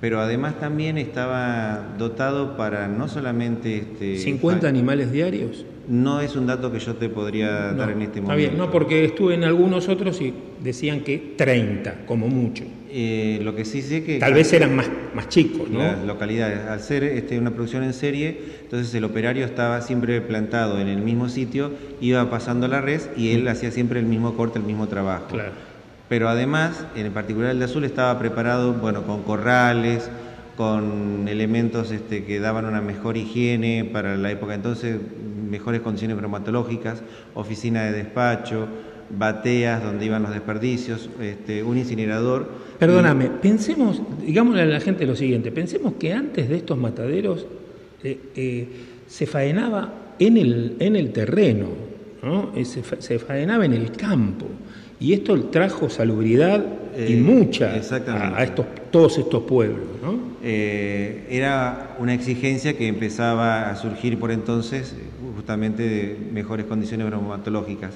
[0.00, 3.78] Pero además también estaba dotado para no solamente...
[3.78, 5.64] Este, ¿50 animales diarios?
[5.88, 8.32] No es un dato que yo te podría dar en este momento.
[8.32, 12.64] Está bien, no, porque estuve en algunos otros y decían que 30, como mucho.
[12.90, 14.18] Eh, lo que sí sé que...
[14.18, 15.80] Tal vez eran más, más chicos, ¿no?
[15.80, 16.60] Las localidades.
[16.60, 21.00] Al ser este, una producción en serie, entonces el operario estaba siempre plantado en el
[21.00, 24.88] mismo sitio, iba pasando la red y él hacía siempre el mismo corte, el mismo
[24.88, 25.28] trabajo.
[25.28, 25.67] Claro.
[26.08, 30.10] Pero además, en particular el de azul, estaba preparado bueno, con corrales,
[30.56, 34.98] con elementos este, que daban una mejor higiene para la época entonces,
[35.48, 37.02] mejores condiciones bromatológicas,
[37.34, 38.66] oficina de despacho,
[39.10, 42.50] bateas donde iban los desperdicios, este, un incinerador.
[42.78, 47.46] Perdóname, pensemos, digámosle a la gente lo siguiente, pensemos que antes de estos mataderos
[48.02, 48.68] eh, eh,
[49.06, 51.68] se faenaba en el, en el terreno,
[52.22, 52.50] ¿no?
[52.54, 54.46] Eh, se, se faenaba en el campo.
[55.00, 56.64] Y esto trajo salubridad
[56.96, 59.86] y mucha a, estos, todos estos pueblos.
[60.02, 60.28] ¿no?
[60.42, 64.94] era una exigencia que empezaba a surgir por entonces
[65.38, 67.94] justamente de mejores condiciones bromatológicas.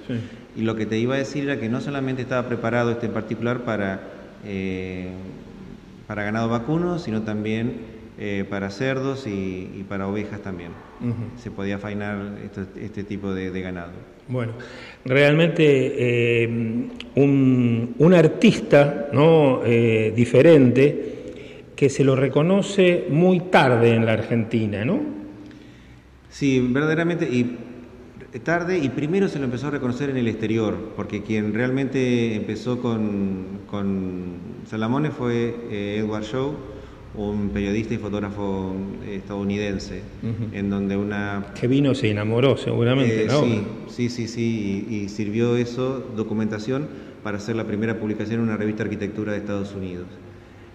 [0.56, 3.12] Y lo que te iba a decir era que no solamente estaba preparado este en
[3.12, 4.00] particular para,
[4.44, 5.10] eh,
[6.06, 7.80] para ganado vacuno, sino también
[8.16, 10.70] eh, para cerdos y, para ovejas también.
[11.36, 12.38] Se podía fainar
[12.80, 13.92] este tipo de, ganado.
[14.28, 14.52] Bueno,
[15.04, 16.46] realmente eh,
[17.16, 19.62] un, un, artista ¿no?
[19.62, 21.12] diferente
[21.74, 25.00] que se lo reconoce muy tarde en la Argentina, ¿no?
[26.30, 27.58] Sí, verdaderamente, y
[28.40, 32.80] tarde, y primero se lo empezó a reconocer en el exterior, porque quien realmente empezó
[32.80, 36.54] con, con Salamone fue eh, Edward Shaw,
[37.14, 38.74] un periodista y fotógrafo
[39.06, 40.00] estadounidense,
[40.52, 41.52] en donde una...
[41.58, 43.42] Que vino, se enamoró seguramente, eh, ¿no?
[43.42, 46.88] Sí, sí, sí, sí, y, y, sirvió eso, documentación,
[47.22, 50.06] para hacer la primera publicación en una revista de arquitectura de Estados Unidos.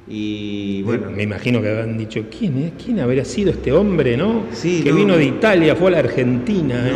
[0.07, 1.09] Y bueno.
[1.11, 2.71] Me imagino que habrán dicho, ¿quién, es?
[2.81, 4.43] ¿quién habría sido este hombre, no?
[4.53, 4.95] Sí, que no.
[4.95, 6.87] vino de Italia, fue a la Argentina.
[6.87, 6.93] ¿eh?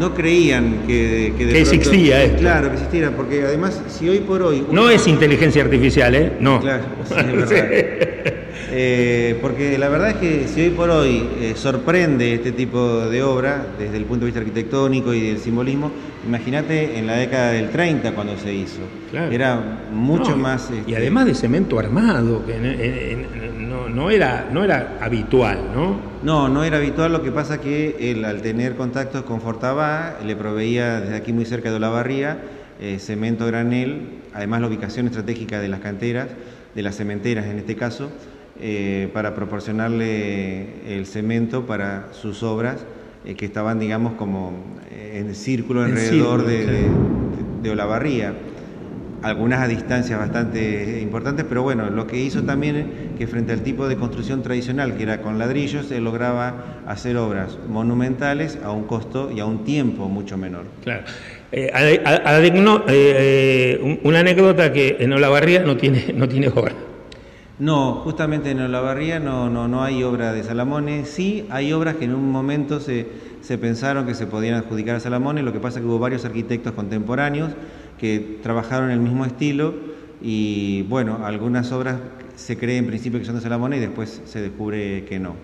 [0.00, 2.38] No, creían que, que, de Que pronto- existía esto.
[2.38, 4.64] Claro, que existiera, porque además, si hoy por hoy.
[4.72, 6.32] No es inteligencia artificial, ¿eh?
[6.40, 6.58] No.
[6.60, 8.08] Claro, sí, es verdad.
[8.72, 13.22] Eh, porque la verdad es que si hoy por hoy eh, sorprende este tipo de
[13.22, 15.90] obra desde el punto de vista arquitectónico y del simbolismo,
[16.26, 18.80] imagínate en la década del 30 cuando se hizo.
[19.10, 19.32] Claro.
[19.32, 20.70] Era mucho No, más...
[20.70, 24.98] Y este, además de cemento armado, que en- en- en- no, no era, no era
[25.00, 25.98] habitual, ¿no?
[26.22, 30.36] No, no era habitual, lo que pasa que él al tener contactos con Fortabá le
[30.36, 32.38] proveía desde aquí muy cerca de Olavarría
[32.80, 34.02] eh, cemento granel,
[34.32, 36.28] además la ubicación estratégica de las canteras,
[36.74, 38.10] de las cementeras en este caso,
[38.60, 42.84] eh, para proporcionarle el cemento para sus obras
[43.24, 44.52] eh, que estaban digamos como
[44.90, 46.78] eh, en círculo En alrededor círculo, de, claro.
[46.78, 48.34] de- de Olavarría
[49.22, 53.86] algunas a distancias bastante importantes, pero bueno, lo que hizo también que frente al tipo
[53.86, 59.30] de construcción tradicional, que era con ladrillos, él lograba hacer obras monumentales a un costo
[59.30, 60.64] y a un tiempo mucho menor.
[60.82, 61.02] Claro.
[61.52, 66.72] Eh, adegno- eh, un- una anécdota que en Olavarría no tiene, no tiene obra.
[67.60, 72.06] No, justamente en Olavarría no, no, no hay obra de Salamone, sí hay obras que
[72.06, 73.06] en un momento se,
[73.42, 76.24] se pensaron que se podían adjudicar a Salamone, lo que pasa es que hubo varios
[76.24, 77.50] arquitectos contemporáneos
[77.98, 79.74] que trabajaron el mismo estilo
[80.22, 81.98] y bueno, algunas obras
[82.34, 85.34] se cree en principio que son de Salamone y después se descubre que no.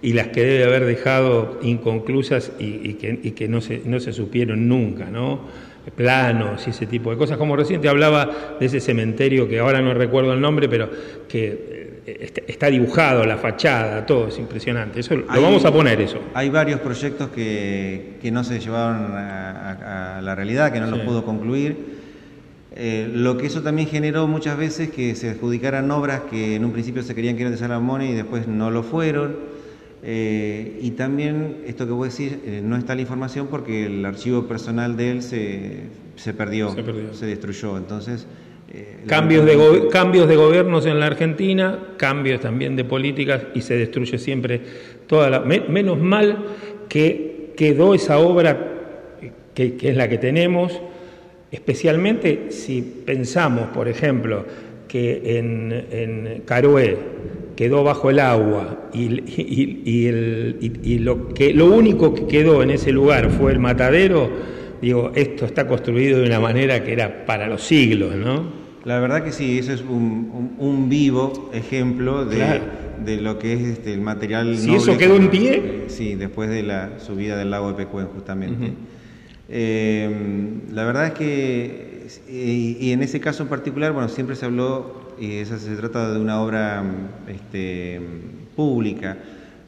[0.00, 4.00] Y las que debe haber dejado inconclusas y, y que, y que no, se, no
[4.00, 5.40] se supieron nunca, ¿no?
[5.90, 7.36] Planos y ese tipo de cosas.
[7.38, 10.90] Como recién te hablaba de ese cementerio que ahora no recuerdo el nombre, pero
[11.28, 15.00] que eh, está, dibujado, la fachada, todo, es impresionante.
[15.00, 16.18] Eso lo vamos a poner eso.
[16.34, 20.86] Hay varios proyectos que, que no se llevaron a, a- a la realidad, que no
[20.86, 21.06] los Sí.
[21.06, 21.76] pudo concluir.
[22.78, 26.72] Eh, lo que eso también generó muchas veces que se adjudicaran obras que en un
[26.72, 29.55] principio se querían que eran de Salamone y después no lo fueron.
[30.08, 34.04] Eh, y también esto que voy a decir, eh, no está la información porque el
[34.06, 35.78] archivo personal de él se,
[36.14, 37.08] se perdió, Se perdió.
[37.10, 37.76] destruyó.
[37.76, 38.24] Entonces,
[38.72, 43.76] eh, Cambios de, cambios de gobiernos en la Argentina, cambios también de políticas y se
[43.76, 44.60] destruye siempre
[45.08, 45.40] toda la...
[45.40, 46.38] me- menos mal
[46.88, 48.74] que quedó esa obra
[49.54, 50.80] que, que es la que tenemos,
[51.50, 54.44] especialmente si pensamos, por ejemplo,
[54.86, 56.96] que en, en Carué
[57.56, 62.62] quedó bajo el agua y, y- y el- y- lo, que, lo único que quedó
[62.62, 64.30] en ese lugar fue el matadero,
[64.82, 68.66] digo, esto está construido de una manera que era para los siglos, ¿no?
[68.84, 72.62] La verdad que sí, eso es un, un- un vivo ejemplo de, Claro.
[73.04, 74.56] de lo que es este, el material.
[74.56, 75.54] Si noble eso quedó que- en pie.
[75.56, 78.74] eh, sí, después de la subida del lago de Pecuén, justamente.
[79.48, 80.10] Eh,
[80.72, 85.05] la verdad es que, y, y en ese caso en particular, bueno, siempre se habló,
[85.20, 86.82] esa se trata de una obra
[87.28, 88.00] este,
[88.54, 89.16] pública.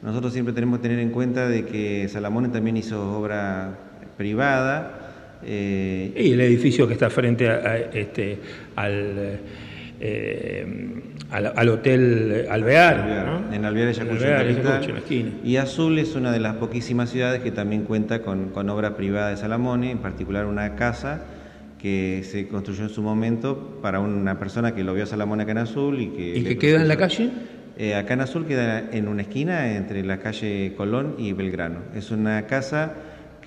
[0.01, 3.77] Nosotros siempre tenemos que tener en cuenta de que Salamone también hizo obra
[4.17, 5.39] privada.
[5.43, 8.39] eh, Y el edificio que está frente a, a, este,
[8.75, 9.39] al,
[9.99, 13.53] eh, al, al Hotel Alvear, ¿no?
[13.53, 14.67] En Alvear, Ayacucho, en Alvear, Capital.
[14.71, 15.29] Ayacucho, en la esquina.
[15.43, 19.29] Y Azul es una de las poquísimas ciudades que también cuenta con, con obra privada
[19.29, 21.23] de Salamone, en particular una casa
[21.81, 25.53] que se construyó en su momento para una persona que lo vio a Salamone acá
[25.53, 26.37] en Azul y que...
[26.37, 27.29] ¿Y le que queda en la calle?
[27.77, 31.79] Eh, acá en Azul queda en una esquina entre la calle Colón y Belgrano.
[31.95, 32.93] Es una casa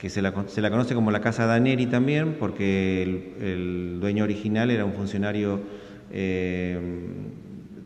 [0.00, 4.24] que se la, se la conoce como la Casa Daneri también, porque el, el dueño
[4.24, 5.60] original era un funcionario
[6.10, 6.78] eh,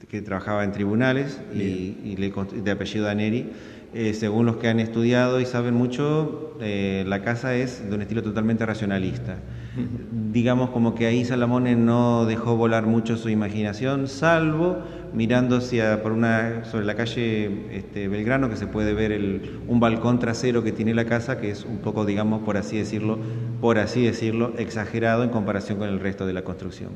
[0.09, 2.33] que trabajaba en tribunales y, y le
[2.63, 3.51] de apellido Daneri.
[3.95, 8.03] Eh, según los que han estudiado y saben mucho, eh, la casa es de un
[8.03, 9.39] estilo totalmente racionalista.
[10.33, 14.79] Digamos como que ahí Salamone no dejó volar mucho su imaginación, salvo
[15.13, 19.81] mirando hacia por una sobre la calle este, Belgrano que se puede ver el, un
[19.81, 23.19] balcón trasero que tiene la casa que es un poco digamos por así decirlo
[23.61, 26.91] por así decirlo exagerado en comparación con el resto de la construcción.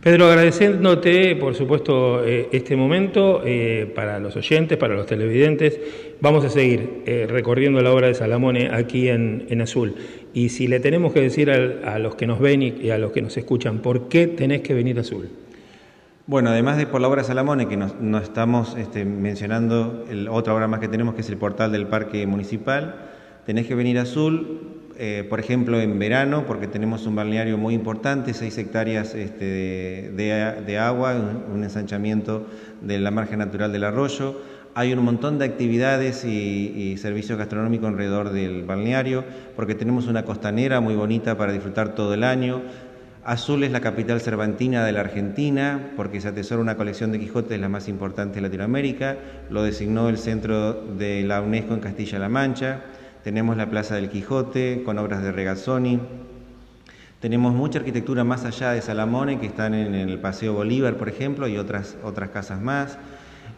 [0.00, 5.80] Pedro, agradeciéndote, por supuesto, eh, este momento eh, para los oyentes, para los televidentes.
[6.20, 9.94] Vamos a seguir eh, recorriendo la obra de Salamone aquí en, en Azul.
[10.34, 13.22] Y si le tenemos que decir a, los que nos ven y, a los que
[13.22, 15.28] nos escuchan, ¿por qué tenés que venir a Azul?
[16.26, 20.66] Bueno, además de por la obra Salamone, que nos, estamos este, mencionando el, otra obra
[20.66, 22.96] más que tenemos, que es el portal del Parque Municipal,
[23.46, 24.60] tenés que venir a Azul,
[24.98, 30.10] eh, por ejemplo, en verano, porque tenemos un balneario muy importante, seis hectáreas este, de,
[30.16, 31.14] de- de agua,
[31.54, 32.44] un ensanchamiento
[32.82, 34.57] de la margen natural del arroyo.
[34.78, 39.24] Hay un montón de actividades y, y servicios gastronómicos alrededor del balneario,
[39.56, 42.62] porque tenemos una costanera muy bonita para disfrutar todo el año.
[43.24, 47.60] Azul es la capital cervantina de la Argentina porque se atesora una colección de Quijotes
[47.60, 49.16] la más importante de Latinoamérica.
[49.50, 52.82] Lo designó el centro de la UNESCO en Castilla-La Mancha.
[53.24, 55.98] Tenemos la Plaza del Quijote con obras de Regazzoni.
[57.18, 61.48] Tenemos mucha arquitectura más allá de Salamone que están en el Paseo Bolívar, por ejemplo,
[61.48, 62.96] y otras, otras casas más.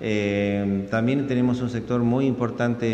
[0.00, 2.86] Eh, también tenemos un sector muy importante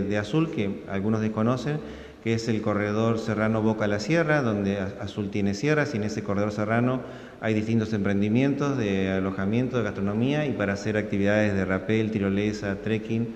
[0.00, 1.78] de azul que algunos desconocen,
[2.22, 6.22] que es el corredor serrano Boca la Sierra, donde Azul tiene sierras y en ese
[6.22, 7.00] corredor serrano
[7.40, 13.28] hay distintos emprendimientos de alojamiento, de gastronomía y para hacer actividades de rapel, tirolesa, trekking.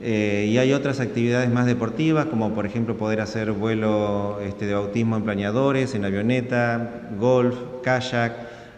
[0.00, 4.72] Eh, y hay otras actividades más deportivas, como por ejemplo poder hacer vuelo este, de
[4.72, 8.32] bautismo en planeadores, en avioneta, golf, kayak,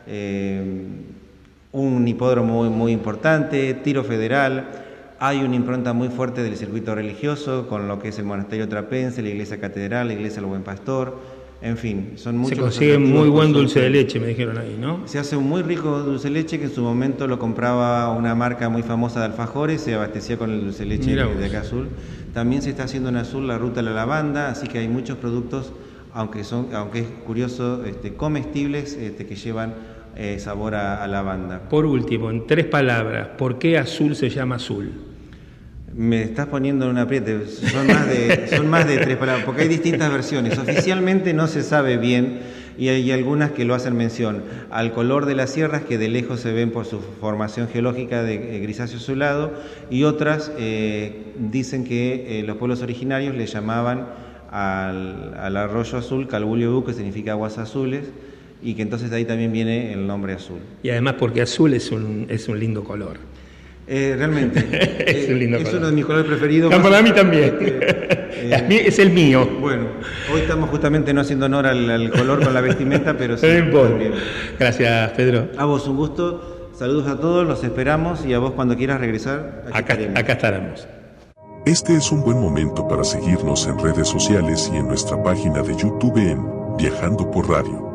[0.09, 0.89] eh,
[1.73, 4.71] un hipódromo muy, muy importante, tiro federal.
[5.19, 9.23] Hay una impronta muy fuerte del circuito religioso con lo que es el monasterio trapense,
[9.23, 11.19] la iglesia catedral, la iglesia del Buen Pastor,
[11.63, 12.57] en fin, son muchos.
[12.57, 15.07] Se consigue muy buen dulce de leche, me dijeron ahí, ¿no?
[15.07, 18.35] Se hace un muy rico dulce de leche que en su momento lo compraba una
[18.35, 21.89] marca muy famosa de alfajores, se abastecía con el dulce de leche de acá azul.
[22.33, 25.19] También se está haciendo en azul la ruta de la lavanda, así que hay muchos
[25.19, 25.75] productos,
[26.15, 29.75] aunque son, aunque es curioso, este, comestibles este, que llevan
[30.17, 31.69] eh, sabor a, a lavanda.
[31.69, 34.93] Por último, en tres palabras, ¿por qué azul se llama azul?
[35.95, 39.63] Me estás poniendo en un apriete, son más, de, son más de tres palabras, porque
[39.63, 40.57] hay distintas versiones.
[40.59, 42.41] Oficialmente no se sabe bien
[42.79, 46.41] y hay algunas que lo hacen mención al color de las sierras que de lejos
[46.41, 49.53] se ven por su formación geológica de eh, grisáceo azulado
[49.91, 54.07] y otras eh, dicen que eh, los pueblos originarios le llamaban
[54.51, 58.11] al, al arroyo azul Calbulio que significa aguas azules
[58.63, 60.59] y que entonces de ahí también viene el nombre azul.
[60.83, 63.19] Y además porque azul es un, es un lindo color.
[63.87, 64.65] Eh, realmente.
[65.07, 65.79] es un lindo es color.
[65.79, 66.71] uno de mis colores preferidos.
[66.71, 67.57] No, para mí también.
[68.41, 69.47] Este, es el mío.
[69.61, 69.89] Bueno,
[70.33, 73.47] hoy estamos justamente no haciendo honor al, al color con la vestimenta, pero sí.
[73.47, 74.13] También.
[74.59, 75.49] Gracias, Pedro.
[75.59, 76.71] A vos un gusto.
[76.73, 79.65] Saludos a todos, los esperamos y a vos cuando quieras regresar.
[79.75, 80.89] acá estaremos.
[81.67, 85.77] Este es un buen momento para seguirnos en redes sociales y en nuestra página de
[85.77, 86.43] YouTube en
[86.79, 87.90] Viajando por Radio.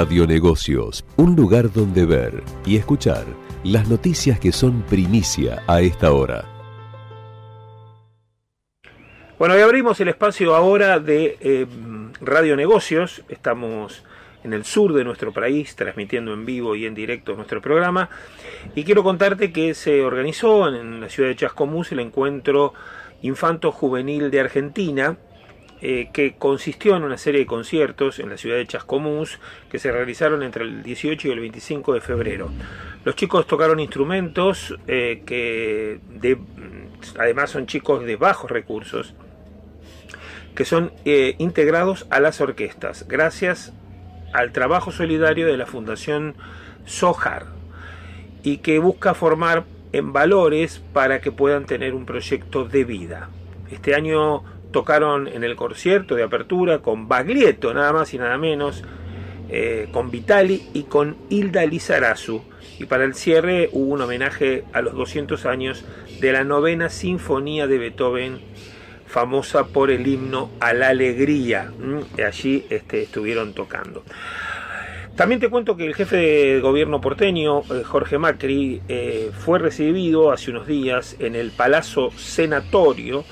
[0.00, 3.26] Radionegocios, un lugar donde ver y escuchar
[3.62, 6.46] las noticias que son primicia a esta hora.
[9.38, 11.66] Bueno, y abrimos el espacio ahora de eh,
[12.22, 13.22] Radionegocios.
[13.28, 14.02] Estamos
[14.42, 18.08] en el sur de nuestro país, transmitiendo en vivo y en directo nuestro programa.
[18.74, 22.72] Y quiero contarte que se organizó en la ciudad de Chascomús el encuentro
[23.20, 25.18] Infanto Juvenil de Argentina,
[25.82, 29.38] eh, que consistió en una serie de conciertos en la ciudad de Chascomús
[29.70, 32.50] que se realizaron entre el 18 y el 25 de febrero.
[33.04, 36.36] Los chicos tocaron instrumentos eh, que de,
[37.18, 39.14] además son chicos de bajos recursos
[40.54, 43.72] que son eh, integrados a las orquestas gracias
[44.34, 46.34] al trabajo solidario de la Fundación
[46.84, 47.46] Sohar
[48.42, 53.30] y que busca formar en valores para que puedan tener un proyecto de vida.
[53.70, 58.84] Este año tocaron en el concierto de apertura con Baglietto, nada más y nada menos,
[59.48, 62.42] eh, con Vitali y con Hilda Lizarazu.
[62.78, 65.84] Y para el cierre hubo un homenaje a los 200 años
[66.20, 68.40] de la novena sinfonía de Beethoven,
[69.06, 71.72] famosa por el himno a la alegría.
[72.16, 74.04] Y allí este, estuvieron tocando.
[75.16, 80.30] También te cuento que el jefe de gobierno porteño, eh, Jorge Macri, eh, fue recibido
[80.32, 83.24] hace unos días en el Palazzo Senatorio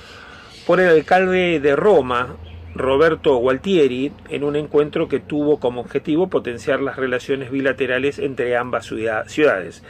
[0.69, 2.37] por el alcalde de Roma,
[2.75, 8.85] Roberto Gualtieri, en un encuentro que tuvo como objetivo potenciar las relaciones bilaterales entre ambas
[8.85, 9.83] ciudades.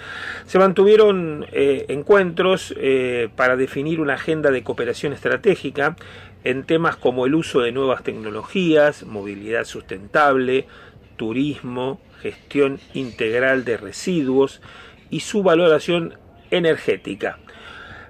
[0.47, 5.97] Se mantuvieron eh, encuentros eh, para definir una agenda de cooperación estratégica
[6.45, 10.69] en temas como el uso de nuevas tecnologías, movilidad sustentable,
[11.17, 14.63] turismo, gestión integral de residuos
[15.11, 16.15] y su valoración
[16.53, 17.41] energética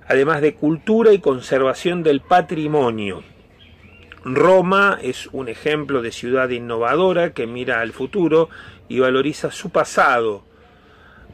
[0.09, 3.23] además de cultura y conservación del patrimonio.
[4.25, 8.49] Roma es un ejemplo de ciudad innovadora que mira al futuro
[8.89, 10.45] y valoriza su pasado.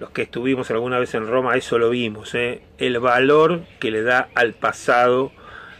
[0.00, 2.62] Los que estuvimos alguna vez en Roma, eso lo vimos, ¿eh?
[2.78, 5.32] el valor que le da al pasado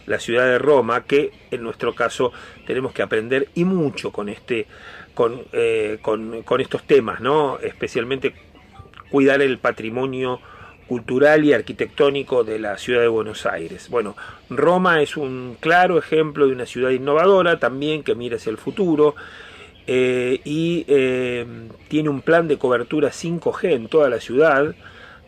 [0.07, 2.31] la ciudad de Roma, que en nuestro caso
[2.65, 4.67] tenemos que aprender y mucho con este,
[5.13, 7.57] con, eh, con, con estos temas, ¿no?
[7.59, 8.33] Especialmente
[9.09, 10.39] cuidar el patrimonio
[10.87, 13.89] cultural y arquitectónico de la ciudad de Buenos Aires.
[13.89, 14.15] Bueno,
[14.49, 19.15] Roma es un claro ejemplo de una ciudad innovadora también que mira hacia el futuro
[19.87, 21.45] eh, y eh,
[21.87, 24.75] tiene un plan de cobertura 5G en toda la ciudad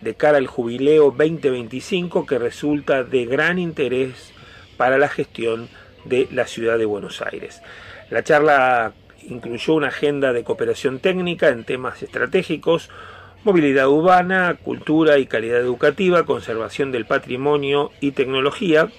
[0.01, 4.33] de cara al jubileo 2025 que resulta de gran interés
[4.77, 5.69] para la gestión
[6.05, 7.61] de la ciudad de Buenos Aires.
[8.09, 8.93] La charla
[9.27, 12.89] incluyó una agenda de cooperación técnica en temas estratégicos,
[13.43, 18.89] movilidad urbana, cultura y calidad educativa, conservación del patrimonio y tecnología.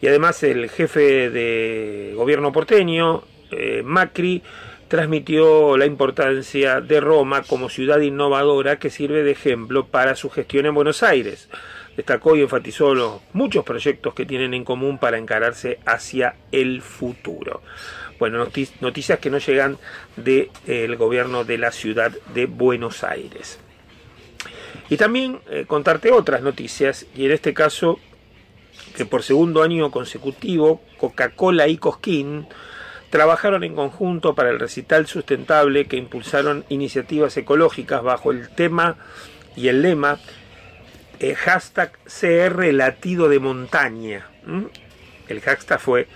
[0.00, 4.42] Y además el jefe de gobierno porteño, eh, Macri,
[4.88, 10.66] transmitió la importancia de Roma como ciudad innovadora que sirve de ejemplo para su gestión
[10.66, 11.48] en Buenos Aires.
[11.96, 17.62] Destacó y enfatizó los muchos proyectos que tienen en común para encararse hacia el futuro.
[18.18, 18.46] Bueno,
[18.80, 19.78] noticias que no llegan
[20.16, 23.58] del eh, gobierno de la ciudad de Buenos Aires.
[24.88, 27.98] Y también eh, contarte otras noticias, y en este caso
[28.96, 32.46] que por segundo año consecutivo Coca-Cola y Cosquín
[33.10, 38.96] trabajaron en conjunto para el recital sustentable que impulsaron iniciativas ecológicas bajo el tema
[39.56, 40.18] y el lema
[41.20, 44.26] eh, hashtag CR latido de montaña.
[45.28, 46.08] El hashtag fue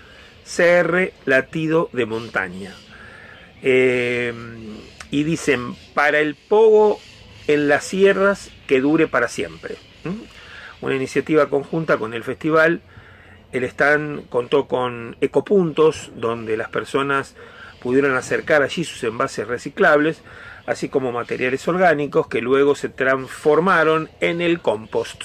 [0.55, 2.73] CR Latido de Montaña.
[3.61, 4.33] Eh,
[5.11, 6.99] y dicen, para el pogo
[7.47, 9.75] en las sierras que dure para siempre.
[10.81, 12.81] Una iniciativa conjunta con el festival.
[13.51, 17.35] El stand contó con ecopuntos donde las personas
[17.81, 20.21] pudieron acercar allí sus envases reciclables,
[20.65, 25.23] así como materiales orgánicos que luego se transformaron en el compost.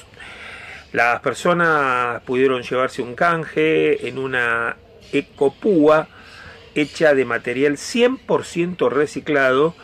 [0.92, 4.76] Las personas pudieron llevarse un canje en una
[5.12, 6.08] ecopúa
[6.74, 9.74] hecha de material 100% reciclado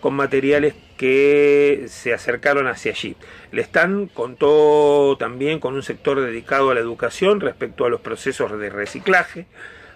[0.00, 3.16] con materiales que se acercaron hacia allí.
[3.52, 8.58] El stand contó también con un sector dedicado a la educación respecto a los procesos
[8.58, 9.46] de reciclaje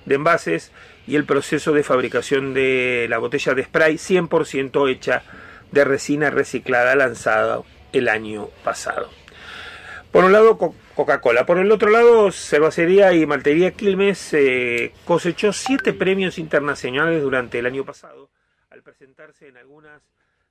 [0.05, 0.73] de envases
[1.07, 5.23] y el proceso de fabricación de la botella de spray 100% hecha
[5.73, 7.63] de resina reciclada lanzada
[7.93, 9.09] el año pasado.
[10.11, 11.47] Por un lado, Coca-Cola.
[11.47, 17.65] Por el otro lado, Cervecería y Maltería Quilmes eh, cosechó siete premios internacionales durante el
[17.65, 18.29] año pasado
[18.69, 20.03] al presentarse en algunas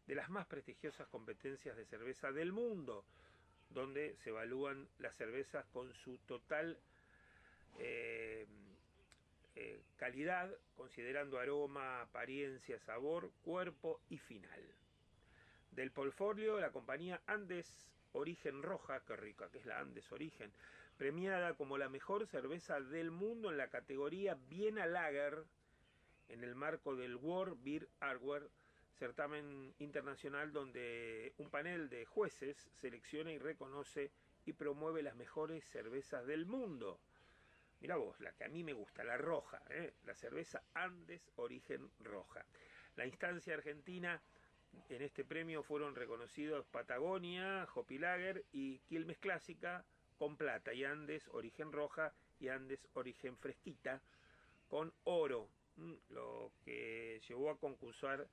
[0.08, 3.06] de las más prestigiosas competencias de cerveza del mundo,
[3.70, 6.80] donde se evalúan las cervezas con su total
[7.78, 8.48] eh,
[9.56, 14.64] eh, calidad, considerando aroma, apariencia, sabor, cuerpo y final.
[15.74, 17.72] Del portfolio, la compañía Andes
[18.14, 20.52] Origen Roja, que rica que es la Andes Origen,
[20.98, 25.46] premiada como la mejor cerveza del mundo en la categoría Viena Lager,
[26.28, 28.50] en el marco del World Beer Award,
[28.98, 34.12] certamen internacional donde un panel de jueces selecciona y reconoce
[34.46, 37.00] y promueve las mejores cervezas del mundo.
[37.82, 39.94] Mira vos, la que a mí me gusta, la roja, ¿eh?
[40.04, 42.46] la cerveza Andes Origen Roja.
[42.98, 44.22] La instancia argentina
[44.90, 49.86] en este premio fueron reconocidos Patagonia, Hopilager y Quilmes Clásica
[50.18, 54.02] con plata y Andes Origen Roja y Andes Origen Fresquita
[54.68, 55.48] con oro,
[56.10, 58.28] lo que llevó a concursar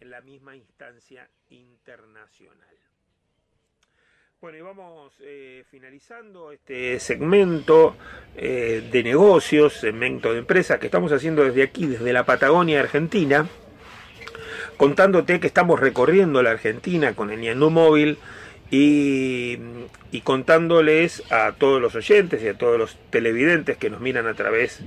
[0.00, 2.76] en la misma instancia internacional.
[4.40, 7.96] Bueno, y vamos eh, finalizando este segmento
[8.34, 13.48] eh, de negocios, segmento de empresas que estamos haciendo desde aquí, desde la Patagonia Argentina,
[14.76, 18.18] contándote que estamos recorriendo la Argentina con el Niendo Móvil
[18.70, 19.58] y,
[20.24, 24.80] contándoles a todos los oyentes y a todos los televidentes que nos miran a través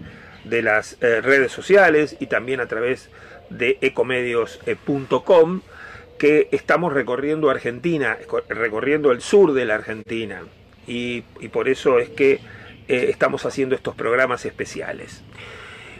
[0.43, 3.09] de las eh, redes sociales y también a través
[3.49, 5.61] de ecomedios.com
[6.17, 8.17] que estamos recorriendo Argentina,
[8.49, 10.43] recorriendo el sur de la Argentina
[10.85, 11.21] y,
[11.51, 12.39] por eso es que
[12.87, 15.23] eh, estamos haciendo estos programas especiales.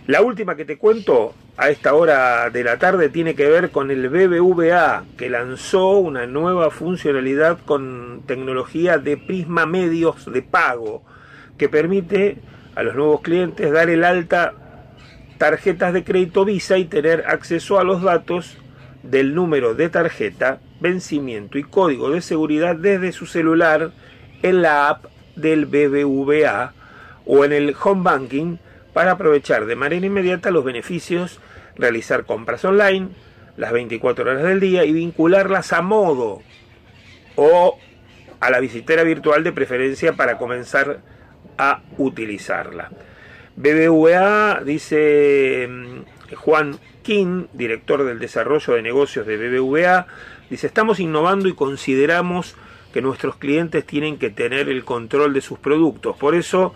[0.09, 3.91] La última que te cuento a esta hora de la tarde tiene que ver con
[3.91, 11.03] el BBVA, que lanzó una nueva funcionalidad con tecnología de prisma medios de pago,
[11.59, 12.39] que permite
[12.73, 14.55] a los nuevos clientes dar el alta
[15.37, 18.57] tarjetas de crédito Visa y tener acceso a los datos
[19.03, 23.91] del número de tarjeta, vencimiento y código de seguridad desde su celular
[24.41, 25.05] en la app
[25.35, 26.73] del BBVA
[27.27, 28.57] o en el home banking
[28.93, 31.39] para aprovechar de manera inmediata los beneficios,
[31.75, 33.09] realizar compras online
[33.57, 36.41] las 24 horas del día y vincularlas a modo
[37.35, 37.77] o
[38.39, 41.01] a la visitera virtual de preferencia para comenzar
[41.57, 42.89] a utilizarla.
[43.57, 50.07] BBVA, dice mm, Juan King, director del desarrollo de negocios de BBVA,
[50.49, 52.55] dice, estamos innovando y consideramos
[52.93, 56.15] que nuestros clientes tienen que tener el control de sus productos.
[56.17, 56.73] Por eso,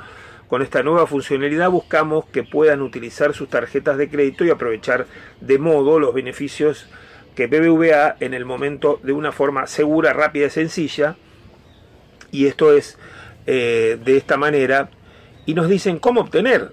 [0.54, 5.08] con esta nueva funcionalidad buscamos que puedan utilizar sus tarjetas de crédito y aprovechar
[5.42, 6.86] de modo los beneficios
[7.34, 11.16] que BBVA en el momento de una forma segura, rápida y sencilla.
[12.30, 13.00] Y esto es
[13.48, 14.92] eh, de esta manera
[15.48, 16.72] y nos dicen cómo obtener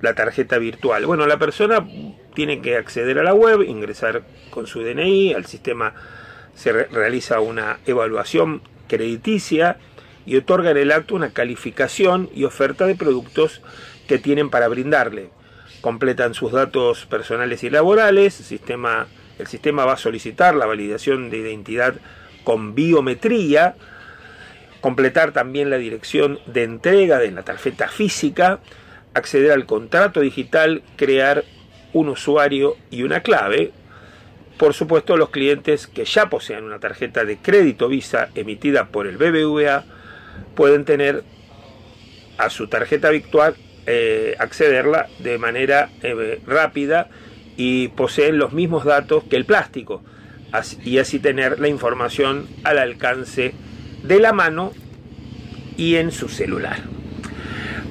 [0.00, 1.04] la tarjeta virtual.
[1.04, 1.84] Bueno, la persona
[2.36, 5.94] tiene que acceder a la web, ingresar con su DNI, al sistema
[6.54, 9.78] se realiza una evaluación crediticia
[10.28, 13.62] y otorga en el acto una calificación y oferta de productos
[14.06, 15.30] que tienen para brindarle.
[15.80, 18.44] Completan sus datos personales y laborales, el
[19.46, 21.94] sistema, va a solicitar la validación de identidad
[22.44, 23.76] con biometría,
[24.82, 28.60] completar también la dirección de entrega de la tarjeta física,
[29.14, 31.44] acceder al contrato digital, crear
[31.94, 33.72] un usuario y una clave.
[34.58, 39.16] Por supuesto, los clientes que ya posean una tarjeta de crédito Visa emitida por el
[39.16, 39.96] BBVA
[40.54, 41.22] pueden tener
[42.38, 43.54] a su tarjeta virtual,
[43.86, 47.08] eh, accederla de manera eh, rápida
[47.56, 50.02] y poseen los mismos datos que el plástico
[50.84, 53.54] y así tener la información al alcance
[54.02, 54.72] de la mano
[55.76, 56.78] y en su celular.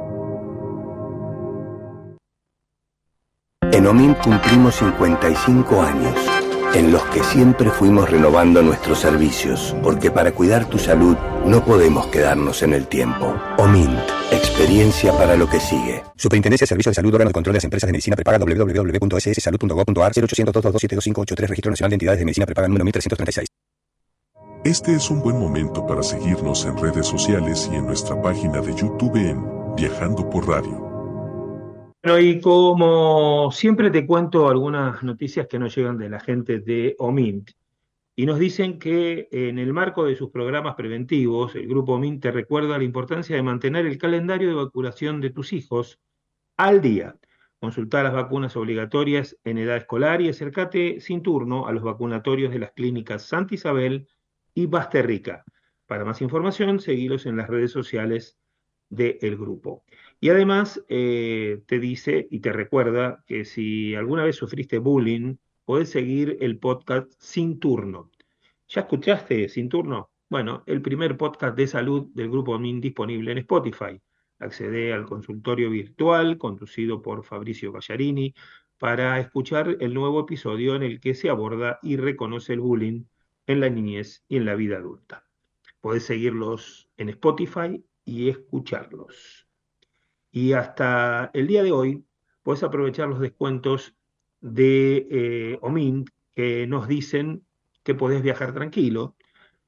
[3.72, 6.14] En OMIN cumplimos 55 años,
[6.74, 12.08] en los que siempre fuimos renovando nuestros servicios, porque para cuidar tu salud no podemos
[12.08, 13.34] quedarnos en el tiempo.
[13.58, 13.98] OMINT,
[14.32, 16.04] experiencia para lo que sigue.
[16.16, 20.12] Superintendencia de Servicios de Salud, órgano de control de las empresas de medicina prepaga www.sssalud.gov.ar
[20.16, 23.48] 0800 Registro Nacional de Entidades de Medicina Prepaga número 1336.
[24.64, 28.76] Este es un buen momento para seguirnos en redes sociales y en nuestra página de
[28.76, 30.92] YouTube en Viajando por Radio.
[32.04, 36.96] Bueno, y como siempre te cuento algunas noticias que nos llegan de la gente de
[37.00, 37.52] OMINT.
[38.22, 42.30] Y nos dicen que en el marco de sus programas preventivos, el grupo OMINT te
[42.30, 46.00] recuerda la importancia de mantener el calendario de vacunación de tus hijos
[46.56, 47.16] al día.
[47.60, 52.60] Consultar las vacunas obligatorias en edad escolar y acércate sin turno a los vacunatorios de
[52.60, 54.08] las clínicas Santa Isabel
[54.54, 55.44] y Basterrica.
[55.88, 58.38] Para más información, seguilos en las redes sociales
[58.88, 59.84] del grupo.
[60.20, 65.90] Y además eh, te dice y te recuerda que si alguna vez sufriste bullying, puedes
[65.90, 68.12] seguir el podcast Sin Turno.
[68.68, 70.12] ¿Ya escuchaste Sin Turno?
[70.30, 74.02] Bueno, el primer podcast de salud del grupo MIN disponible en Spotify.
[74.40, 78.34] Accede al consultorio virtual conducido por Fabricio Ballarini
[78.78, 83.04] para escuchar el nuevo episodio en el que se aborda y reconoce el bullying
[83.46, 85.26] en la niñez y en la vida adulta.
[85.82, 89.48] Podés seguirlos en Spotify y escucharlos.
[90.32, 92.06] Y hasta el día de hoy
[92.42, 93.96] puedes aprovechar los descuentos
[94.42, 97.46] de eh, OMINT que nos dicen
[97.84, 99.16] que podés viajar tranquilo.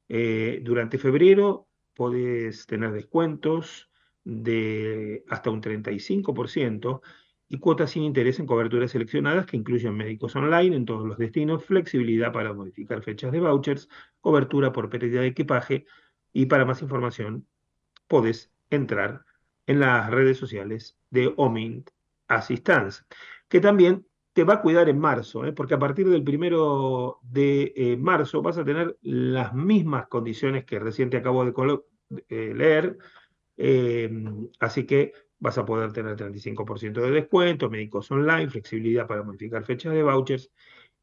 [0.10, 3.90] Eh, durante febrero podés tener descuentos
[4.24, 7.02] de hasta un 35%
[7.50, 11.64] y cuotas sin interés en coberturas seleccionadas que incluyen médicos online en todos los destinos,
[11.64, 13.90] flexibilidad para modificar fechas de vouchers,
[14.22, 15.86] cobertura por pérdida de equipaje
[16.32, 17.46] y para más información
[18.08, 19.26] podés entrar
[19.68, 21.90] en las redes sociales de Omint
[22.28, 23.04] Assistance,
[23.48, 25.54] que también te va a cuidar en marzo, ¿eh?
[25.54, 30.80] porque a partir del primero de eh, marzo vas a tener las mismas condiciones que
[30.80, 31.54] recién te acabo de
[32.30, 32.98] eh, leer,
[34.60, 39.94] así que vas a poder tener 35% de descuento, médicos online, flexibilidad para modificar fechas
[39.94, 40.52] de vouchers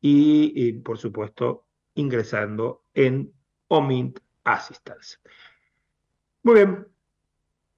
[0.00, 3.32] y, por supuesto, ingresando en
[3.68, 5.18] Omint Assistance.
[6.42, 6.86] Muy bien,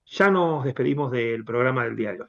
[0.06, 2.28] ya nos despedimos del programa del día de hoy.